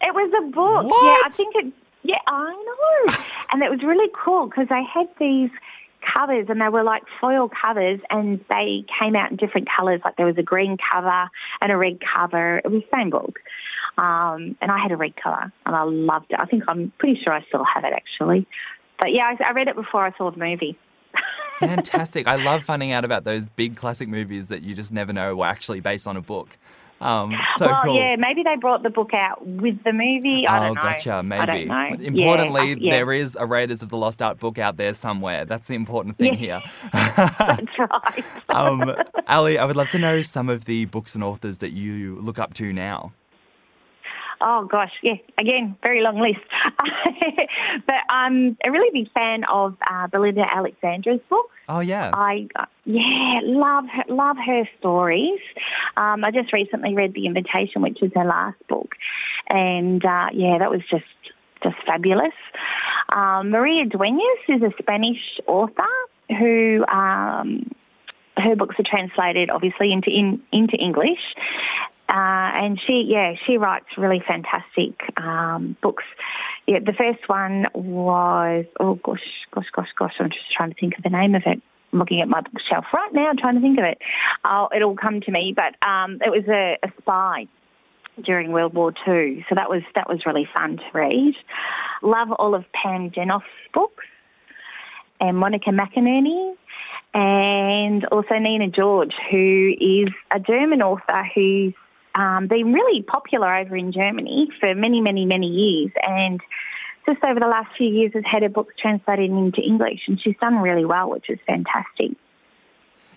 it 0.02 0.14
was 0.14 0.32
a 0.38 0.52
book. 0.52 0.86
What? 0.86 1.04
Yeah, 1.04 1.28
I 1.28 1.30
think 1.32 1.56
it. 1.56 1.74
Yeah, 2.04 2.20
I 2.28 2.52
know, 2.52 3.16
and 3.52 3.62
it 3.64 3.70
was 3.70 3.82
really 3.84 4.10
cool 4.14 4.48
because 4.48 4.68
they 4.70 4.84
had 4.84 5.08
these 5.20 5.50
covers 6.14 6.46
and 6.50 6.62
they 6.62 6.70
were 6.70 6.84
like 6.84 7.04
foil 7.20 7.50
covers 7.50 8.00
and 8.10 8.44
they 8.50 8.86
came 9.00 9.16
out 9.16 9.32
in 9.32 9.38
different 9.38 9.68
colours. 9.76 10.02
Like 10.06 10.16
there 10.16 10.26
was 10.26 10.38
a 10.38 10.44
green 10.44 10.78
cover 10.92 11.30
and 11.62 11.72
a 11.72 11.78
red 11.78 12.00
cover. 12.16 12.60
It 12.60 12.72
was 12.72 12.84
the 12.84 12.98
same 12.98 13.10
book. 13.10 13.40
Um, 13.98 14.56
and 14.62 14.72
I 14.72 14.78
had 14.78 14.92
a 14.92 14.98
red 14.98 15.14
cover 15.22 15.52
and 15.66 15.76
I 15.76 15.84
loved 15.84 16.28
it. 16.30 16.40
I 16.40 16.46
think 16.46 16.64
I'm 16.68 16.94
pretty 17.00 17.20
sure 17.22 17.34
I 17.34 17.44
still 17.48 17.66
have 17.66 17.84
it 17.84 17.94
actually. 17.94 18.48
But 19.00 19.12
yeah, 19.12 19.34
I, 19.40 19.50
I 19.50 19.52
read 19.52 19.68
it 19.68 19.76
before 19.76 20.06
I 20.06 20.16
saw 20.18 20.32
the 20.32 20.38
movie. 20.38 20.78
Fantastic. 21.60 22.28
I 22.28 22.36
love 22.36 22.64
finding 22.64 22.92
out 22.92 23.06
about 23.06 23.24
those 23.24 23.48
big 23.50 23.76
classic 23.76 24.08
movies 24.08 24.48
that 24.48 24.62
you 24.62 24.74
just 24.74 24.92
never 24.92 25.14
know 25.14 25.36
were 25.36 25.46
actually 25.46 25.80
based 25.80 26.08
on 26.08 26.18
a 26.18 26.22
book. 26.22 26.58
Um, 27.00 27.32
so 27.58 27.68
well, 27.68 27.82
cool. 27.84 27.96
yeah, 27.96 28.16
maybe 28.16 28.42
they 28.42 28.56
brought 28.56 28.82
the 28.82 28.90
book 28.90 29.14
out 29.14 29.46
with 29.46 29.84
the 29.84 29.94
movie. 29.94 30.48
I 30.48 30.58
oh, 30.58 30.68
don't 30.68 30.76
know. 30.76 30.82
gotcha. 30.82 31.22
Maybe. 31.22 31.40
I 31.40 31.46
don't 31.46 31.68
know. 31.68 32.06
Importantly, 32.06 32.70
yeah, 32.70 32.76
yeah. 32.80 32.92
there 32.92 33.14
is 33.14 33.38
a 33.40 33.46
Raiders 33.46 33.82
of 33.84 33.90
the 33.90 33.98
Lost 33.98 34.22
Ark 34.22 34.40
book 34.40 34.58
out 34.58 34.78
there 34.78 34.96
somewhere. 34.96 35.46
That's 35.46 35.68
the 35.68 35.76
important 35.76 36.18
thing 36.18 36.34
yeah. 36.34 36.62
here. 36.62 36.62
That's 36.94 37.80
right. 37.80 38.26
um, 38.50 38.96
Alli, 39.28 39.60
I 39.60 39.66
would 39.66 39.76
love 39.76 39.90
to 39.90 40.00
know 40.00 40.22
some 40.22 40.50
of 40.50 40.66
the 40.66 40.86
books 40.86 41.14
and 41.14 41.24
authors 41.24 41.60
that 41.60 41.74
you 41.74 42.20
look 42.20 42.40
up 42.40 42.56
to 42.56 42.74
now. 42.74 43.12
Oh 44.40 44.66
gosh, 44.66 44.92
yeah. 45.02 45.16
Again, 45.38 45.76
very 45.82 46.02
long 46.02 46.20
list. 46.20 46.46
but 47.86 47.96
I'm 48.10 48.58
a 48.66 48.72
really 48.72 48.90
big 48.94 49.12
fan 49.14 49.44
of 49.52 49.76
uh, 49.90 50.08
Belinda 50.08 50.46
Alexandra's 50.54 51.22
book. 51.30 51.50
Oh 51.70 51.80
yeah. 51.80 52.12
I 52.14 52.48
yeah 52.86 53.40
love 53.44 53.86
her, 53.92 54.14
love 54.14 54.38
her 54.46 54.64
stories. 54.80 55.40
Um, 55.98 56.24
I 56.24 56.32
just 56.32 56.54
recently 56.54 56.96
read 56.96 57.14
The 57.14 57.26
Invitation, 57.26 57.82
which 57.82 58.02
is 58.02 58.12
her 58.16 58.26
last 58.26 58.58
book, 58.68 58.96
and 59.50 60.04
uh, 60.06 60.28
yeah, 60.34 60.60
that 60.60 60.70
was 60.70 60.82
just 60.90 61.06
just 61.64 61.76
fabulous. 61.86 62.36
Um, 63.14 63.50
Maria 63.50 63.86
Dueñas 63.86 64.42
is 64.50 64.62
a 64.62 64.72
Spanish 64.80 65.40
author 65.48 65.84
who 66.30 66.86
um, 66.86 67.72
her 68.38 68.56
books 68.56 68.76
are 68.80 68.86
translated 68.86 69.50
obviously 69.50 69.92
into 69.92 70.10
in, 70.10 70.42
into 70.52 70.78
English, 70.78 71.20
Uh, 72.10 72.52
and 72.56 72.80
she, 72.86 73.06
yeah, 73.08 73.34
she 73.46 73.58
writes 73.58 73.86
really 73.98 74.24
fantastic 74.26 74.94
um, 75.18 75.76
books. 75.82 76.06
Yeah, 76.66 76.80
the 76.80 76.94
first 76.94 77.28
one 77.28 77.68
was, 77.74 78.66
oh 78.80 78.96
gosh, 78.96 79.20
gosh, 79.52 79.68
gosh, 79.74 79.90
gosh, 79.98 80.14
I'm 80.20 80.30
just 80.30 80.52
trying 80.56 80.70
to 80.70 80.80
think 80.80 80.98
of 80.98 81.04
the 81.04 81.10
name 81.10 81.36
of 81.36 81.44
it. 81.46 81.62
I'm 81.92 82.00
looking 82.00 82.22
at 82.22 82.30
my 82.30 82.42
bookshelf 82.42 82.86
right 82.94 83.14
now, 83.14 83.32
trying 83.38 83.56
to 83.56 83.62
think 83.62 83.78
of 83.78 83.86
it. 83.86 83.98
Oh, 84.46 84.70
it'll 84.76 84.96
come 84.96 85.22
to 85.22 85.32
me, 85.32 85.54
but 85.56 85.76
um, 85.86 86.20
it 86.26 86.30
was 86.30 86.46
a, 86.48 86.78
a 86.84 86.92
spy 87.02 87.48
during 88.24 88.52
World 88.52 88.74
War 88.74 88.94
II, 89.08 89.46
so 89.48 89.56
that 89.56 89.70
was 89.70 89.84
that 89.96 90.10
was 90.10 90.26
really 90.26 90.48
fun 90.54 90.78
to 90.78 90.84
read. 90.94 91.36
Love 92.02 92.32
all 92.32 92.56
of 92.56 92.66
Pam 92.74 93.12
Jenoff's 93.12 93.46
books 93.74 94.06
and 95.20 95.38
Monica 95.38 95.70
McInerney 95.70 96.56
and 97.14 98.06
also 98.06 98.36
Nina 98.40 98.68
George, 98.70 99.14
who 99.32 99.74
is 99.80 100.10
a 100.32 100.40
German 100.40 100.82
author 100.82 101.24
who's 101.34 101.74
um, 102.18 102.48
been 102.48 102.74
really 102.74 103.04
popular 103.04 103.56
over 103.58 103.76
in 103.76 103.92
Germany 103.92 104.48
for 104.60 104.74
many, 104.74 105.02
many, 105.02 105.26
many 105.26 105.48
years. 105.48 105.92
And 106.02 106.42
just 107.06 107.24
over 107.24 107.40
the 107.40 107.48
last 107.48 107.70
few 107.78 107.88
years 107.88 108.12
has 108.14 108.24
had 108.30 108.44
her 108.44 108.50
books 108.50 108.74
translated 108.82 109.30
into 109.30 109.62
English, 109.62 110.02
and 110.08 110.20
she's 110.22 110.36
done 110.42 110.58
really 110.58 110.86
well, 110.86 111.10
which 111.10 111.30
is 111.30 111.40
fantastic. 111.46 112.18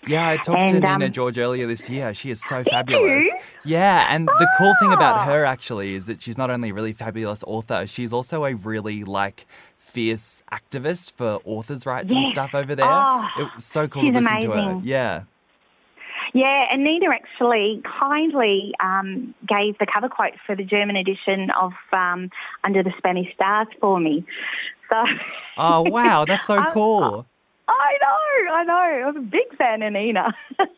Yeah, 0.07 0.31
I 0.31 0.37
talked 0.39 0.59
and, 0.59 0.71
to 0.71 0.81
Nina 0.81 1.07
um, 1.07 1.13
George 1.13 1.37
earlier 1.37 1.67
this 1.67 1.91
year. 1.91 2.15
She 2.15 2.31
is 2.31 2.43
so 2.43 2.65
fabulous. 2.65 3.25
You? 3.25 3.35
Yeah, 3.65 4.07
and 4.09 4.27
the 4.27 4.49
cool 4.57 4.73
thing 4.81 4.93
about 4.93 5.17
ah. 5.17 5.25
her 5.25 5.45
actually 5.45 5.95
is 5.95 6.07
that 6.07 6.23
she's 6.23 6.39
not 6.39 6.51
only 6.51 6.71
a 6.71 6.75
really 6.75 6.95
fabulous 6.95 7.45
author, 7.47 7.87
she's 7.87 8.13
also 8.13 8.45
a 8.45 8.55
really 8.55 9.05
like 9.05 9.47
fierce 9.77 10.43
activist 10.51 11.13
for 11.13 11.41
authors' 11.45 11.85
rights 11.85 12.09
yes. 12.09 12.17
and 12.17 12.29
stuff 12.29 12.55
over 12.55 12.75
there. 12.75 12.89
Oh, 12.89 13.27
it 13.39 13.49
was 13.55 13.65
so 13.65 13.89
cool 13.89 14.03
to 14.03 14.09
listen 14.09 14.27
amazing. 14.27 14.51
to 14.51 14.57
her. 14.57 14.81
Yeah. 14.83 15.25
Yeah, 16.33 16.67
and 16.71 16.85
Nina 16.85 17.07
actually 17.11 17.83
kindly 17.99 18.73
um, 18.83 19.35
gave 19.49 19.79
the 19.79 19.87
cover 19.93 20.09
quote 20.09 20.35
for 20.47 20.55
the 20.55 20.63
German 20.63 20.97
edition 20.97 21.51
of 21.61 21.73
um, 21.93 22.31
Under 22.63 22.83
the 22.83 22.93
Spanish 22.99 23.33
Stars 23.35 23.69
for 23.81 23.99
me. 23.99 24.25
So. 24.89 25.05
Oh 25.57 25.83
wow, 25.83 26.25
that's 26.25 26.47
so 26.47 26.63
cool. 26.73 27.27
I 27.69 27.97
know, 28.01 28.55
I 28.55 28.65
know. 28.65 29.09
I'm 29.09 29.17
a 29.17 29.21
big 29.21 29.57
fan 29.57 29.83
of 29.83 29.93
Nina. 29.93 30.35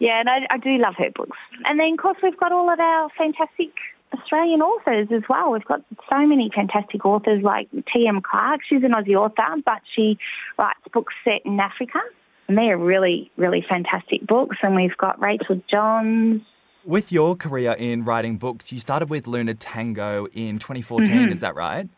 yeah, 0.00 0.20
and 0.20 0.28
I, 0.28 0.46
I 0.50 0.58
do 0.58 0.78
love 0.78 0.94
her 0.98 1.10
books. 1.14 1.38
And 1.64 1.78
then, 1.78 1.92
of 1.92 1.98
course, 1.98 2.18
we've 2.22 2.38
got 2.38 2.52
all 2.52 2.72
of 2.72 2.80
our 2.80 3.08
fantastic 3.16 3.70
Australian 4.12 4.62
authors 4.62 5.08
as 5.12 5.22
well. 5.28 5.52
We've 5.52 5.64
got 5.64 5.82
so 6.10 6.26
many 6.26 6.50
fantastic 6.54 7.04
authors 7.04 7.42
like 7.42 7.68
T.M. 7.92 8.20
Clark. 8.22 8.60
She's 8.68 8.82
an 8.82 8.92
Aussie 8.92 9.16
author, 9.16 9.62
but 9.64 9.82
she 9.94 10.18
writes 10.58 10.80
books 10.92 11.14
set 11.24 11.42
in 11.44 11.58
Africa. 11.60 12.00
And 12.48 12.58
they 12.58 12.70
are 12.70 12.78
really, 12.78 13.30
really 13.36 13.64
fantastic 13.68 14.26
books. 14.26 14.56
And 14.62 14.74
we've 14.74 14.96
got 14.96 15.20
Rachel 15.20 15.60
Johns. 15.70 16.42
With 16.84 17.10
your 17.10 17.34
career 17.34 17.72
in 17.72 18.04
writing 18.04 18.36
books, 18.36 18.70
you 18.72 18.78
started 18.78 19.08
with 19.08 19.26
Lunar 19.26 19.54
Tango 19.54 20.26
in 20.32 20.58
2014, 20.58 21.06
mm-hmm. 21.06 21.32
is 21.32 21.40
that 21.40 21.54
right? 21.54 21.88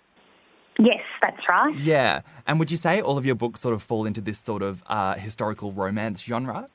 Yes, 0.79 1.03
that's 1.21 1.41
right. 1.49 1.75
Yeah. 1.77 2.21
And 2.47 2.59
would 2.61 2.71
you 2.71 2.77
say 2.77 3.01
all 3.01 3.19
of 3.19 3.27
your 3.27 3.35
books 3.35 3.61
sort 3.61 3.75
of 3.75 3.83
fall 3.83 4.07
into 4.07 4.21
this 4.21 4.39
sort 4.39 4.63
of 4.63 4.85
uh, 4.87 5.15
historical 5.15 5.73
romance 5.73 6.23
genre? 6.23 6.69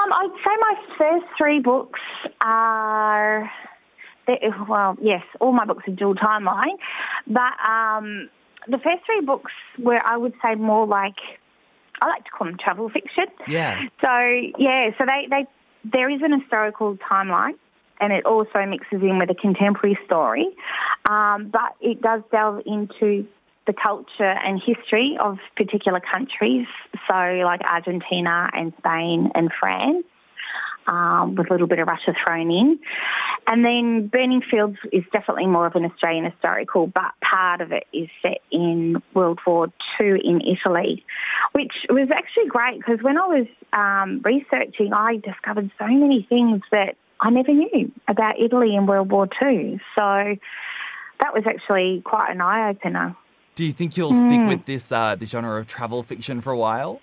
Um, 0.00 0.12
I'd 0.12 0.30
say 0.44 0.56
my 0.60 0.74
first 0.98 1.26
three 1.36 1.60
books 1.60 2.00
are 2.40 3.50
well, 4.68 4.96
yes, 5.02 5.22
all 5.40 5.52
my 5.52 5.64
books 5.64 5.82
are 5.88 5.92
dual 5.92 6.14
timeline, 6.14 6.76
but 7.26 7.52
um, 7.68 8.28
the 8.68 8.78
first 8.78 9.04
three 9.06 9.20
books 9.24 9.52
were, 9.78 10.00
I 10.04 10.16
would 10.16 10.34
say, 10.42 10.54
more 10.54 10.86
like 10.86 11.16
I 12.00 12.06
like 12.08 12.24
to 12.24 12.30
call 12.30 12.46
them 12.46 12.56
travel 12.62 12.88
fiction. 12.88 13.26
Yeah. 13.48 13.80
So 14.00 14.08
yeah, 14.58 14.90
so 14.98 15.04
they 15.06 15.26
they 15.28 15.46
there 15.84 16.10
is 16.10 16.20
an 16.22 16.38
historical 16.40 16.96
timeline, 16.96 17.54
and 18.00 18.12
it 18.12 18.24
also 18.26 18.64
mixes 18.66 19.02
in 19.02 19.18
with 19.18 19.30
a 19.30 19.34
contemporary 19.34 19.98
story, 20.06 20.46
um, 21.08 21.50
but 21.50 21.74
it 21.80 22.00
does 22.00 22.22
delve 22.30 22.62
into 22.66 23.26
the 23.66 23.72
culture 23.72 24.34
and 24.44 24.60
history 24.64 25.16
of 25.20 25.38
particular 25.56 26.00
countries, 26.00 26.66
so 27.08 27.14
like 27.44 27.60
Argentina 27.68 28.50
and 28.52 28.72
Spain 28.78 29.30
and 29.34 29.50
France 29.60 30.04
um, 30.86 31.34
with 31.34 31.50
a 31.50 31.52
little 31.52 31.66
bit 31.66 31.78
of 31.78 31.88
Russia 31.88 32.14
thrown 32.24 32.50
in. 32.50 32.78
And 33.46 33.64
then 33.64 34.08
Burning 34.08 34.42
Fields 34.48 34.76
is 34.92 35.04
definitely 35.12 35.46
more 35.46 35.66
of 35.66 35.74
an 35.74 35.84
Australian 35.84 36.24
historical, 36.24 36.86
but 36.86 37.12
part 37.22 37.60
of 37.60 37.72
it 37.72 37.84
is 37.92 38.08
set 38.22 38.38
in 38.50 39.02
World 39.14 39.40
War 39.46 39.68
II 40.00 40.20
in 40.22 40.40
Italy, 40.40 41.04
which 41.52 41.72
was 41.88 42.08
actually 42.14 42.48
great 42.48 42.78
because 42.78 43.02
when 43.02 43.18
I 43.18 43.26
was 43.26 43.46
um, 43.72 44.20
researching, 44.24 44.92
I 44.92 45.16
discovered 45.16 45.70
so 45.78 45.86
many 45.86 46.26
things 46.28 46.62
that 46.70 46.96
I 47.20 47.30
never 47.30 47.52
knew 47.52 47.92
about 48.08 48.40
Italy 48.40 48.74
in 48.74 48.86
World 48.86 49.10
War 49.10 49.28
II. 49.42 49.80
So 49.94 50.36
that 51.20 51.34
was 51.34 51.44
actually 51.46 52.02
quite 52.04 52.30
an 52.30 52.40
eye 52.40 52.70
opener. 52.70 53.16
Do 53.54 53.64
you 53.64 53.72
think 53.72 53.96
you'll 53.96 54.12
mm. 54.12 54.26
stick 54.26 54.48
with 54.48 54.64
this 54.64 54.90
uh, 54.90 55.16
the 55.16 55.26
genre 55.26 55.60
of 55.60 55.66
travel 55.66 56.02
fiction 56.02 56.40
for 56.40 56.50
a 56.52 56.56
while? 56.56 57.00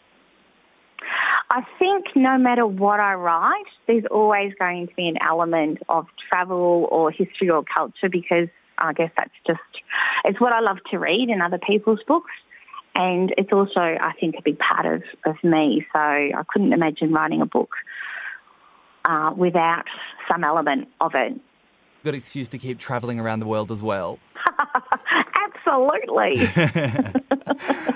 I 1.50 1.62
think 1.80 2.08
no 2.16 2.38
matter 2.38 2.68
what 2.68 3.00
I 3.00 3.14
write, 3.14 3.66
there's 3.88 4.04
always 4.12 4.54
going 4.60 4.88
to 4.88 4.96
be 4.96 5.08
an 5.08 5.16
element 5.22 5.80
of 5.88 6.08
travel 6.30 6.88
or 6.92 7.10
history 7.10 7.50
or 7.50 7.64
culture 7.64 8.10
because 8.12 8.50
I 8.78 8.94
guess 8.94 9.12
that's 9.16 9.32
just, 9.46 9.60
it's 10.26 10.42
what 10.42 10.52
I 10.52 10.60
love 10.60 10.78
to 10.92 11.00
read 11.00 11.30
in 11.30 11.42
other 11.42 11.58
people's 11.58 12.02
books. 12.08 12.32
And 12.96 13.34
it's 13.38 13.54
also, 13.54 13.80
I 13.80 14.12
think, 14.20 14.36
a 14.38 14.42
big 14.42 14.58
part 14.60 14.86
of, 14.86 15.04
of 15.26 15.36
me. 15.44 15.86
So 15.94 16.00
I 16.00 16.44
couldn't 16.50 16.74
imagine 16.74 17.14
writing 17.14 17.42
a 17.42 17.46
book 17.46 17.70
uh, 19.06 19.34
without 19.36 19.86
some 20.30 20.44
element 20.44 20.90
of 21.00 21.12
it. 21.16 21.40
Good 22.04 22.16
excuse 22.16 22.48
to 22.50 22.58
keep 22.58 22.78
travelling 22.80 23.20
around 23.20 23.40
the 23.40 23.46
world 23.46 23.72
as 23.72 23.82
well. 23.82 24.20
Absolutely. 25.66 26.48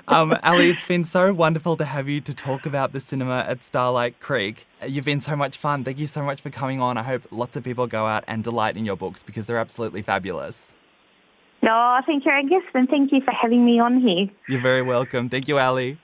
um, 0.07 0.37
Alli, 0.43 0.69
it's 0.69 0.87
been 0.87 1.03
so 1.03 1.33
wonderful 1.33 1.77
to 1.77 1.85
have 1.85 2.07
you 2.09 2.21
to 2.21 2.33
talk 2.33 2.65
about 2.65 2.93
the 2.93 2.99
cinema 2.99 3.45
at 3.47 3.63
Starlight 3.63 4.19
Creek. 4.19 4.67
You've 4.85 5.05
been 5.05 5.21
so 5.21 5.35
much 5.35 5.57
fun. 5.57 5.83
Thank 5.83 5.99
you 5.99 6.05
so 6.05 6.23
much 6.23 6.41
for 6.41 6.49
coming 6.49 6.81
on. 6.81 6.97
I 6.97 7.03
hope 7.03 7.23
lots 7.31 7.55
of 7.55 7.63
people 7.63 7.87
go 7.87 8.05
out 8.05 8.23
and 8.27 8.43
delight 8.43 8.77
in 8.77 8.85
your 8.85 8.97
books 8.97 9.23
because 9.23 9.47
they're 9.47 9.57
absolutely 9.57 10.01
fabulous. 10.01 10.75
No, 11.63 11.99
thank 12.05 12.25
you, 12.25 12.31
Angus, 12.31 12.63
and 12.73 12.89
thank 12.89 13.11
you 13.11 13.21
for 13.21 13.31
having 13.31 13.63
me 13.65 13.79
on 13.79 14.01
here. 14.01 14.27
You're 14.47 14.61
very 14.61 14.81
welcome. 14.81 15.29
Thank 15.29 15.47
you, 15.47 15.59
Alli. 15.59 15.97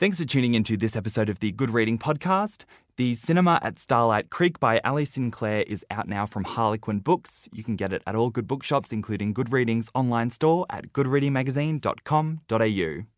Thanks 0.00 0.18
for 0.18 0.24
tuning 0.24 0.54
into 0.54 0.76
this 0.76 0.96
episode 0.96 1.28
of 1.28 1.40
the 1.40 1.52
Good 1.52 1.70
Reading 1.70 1.98
Podcast. 1.98 2.64
The 2.96 3.14
Cinema 3.14 3.58
at 3.60 3.80
Starlight 3.80 4.30
Creek 4.30 4.60
by 4.60 4.80
Alli 4.84 5.04
Sinclair 5.04 5.64
is 5.66 5.84
out 5.90 6.06
now 6.06 6.26
from 6.26 6.44
Harlequin 6.44 7.00
Books. 7.00 7.48
You 7.52 7.64
can 7.64 7.74
get 7.74 7.92
it 7.92 8.04
at 8.06 8.14
all 8.14 8.30
good 8.30 8.46
bookshops, 8.46 8.92
including 8.92 9.32
Good 9.32 9.50
Reading's 9.50 9.90
online 9.94 10.30
store 10.30 10.64
at 10.70 10.92
goodreadingmagazine.com.au. 10.92 13.13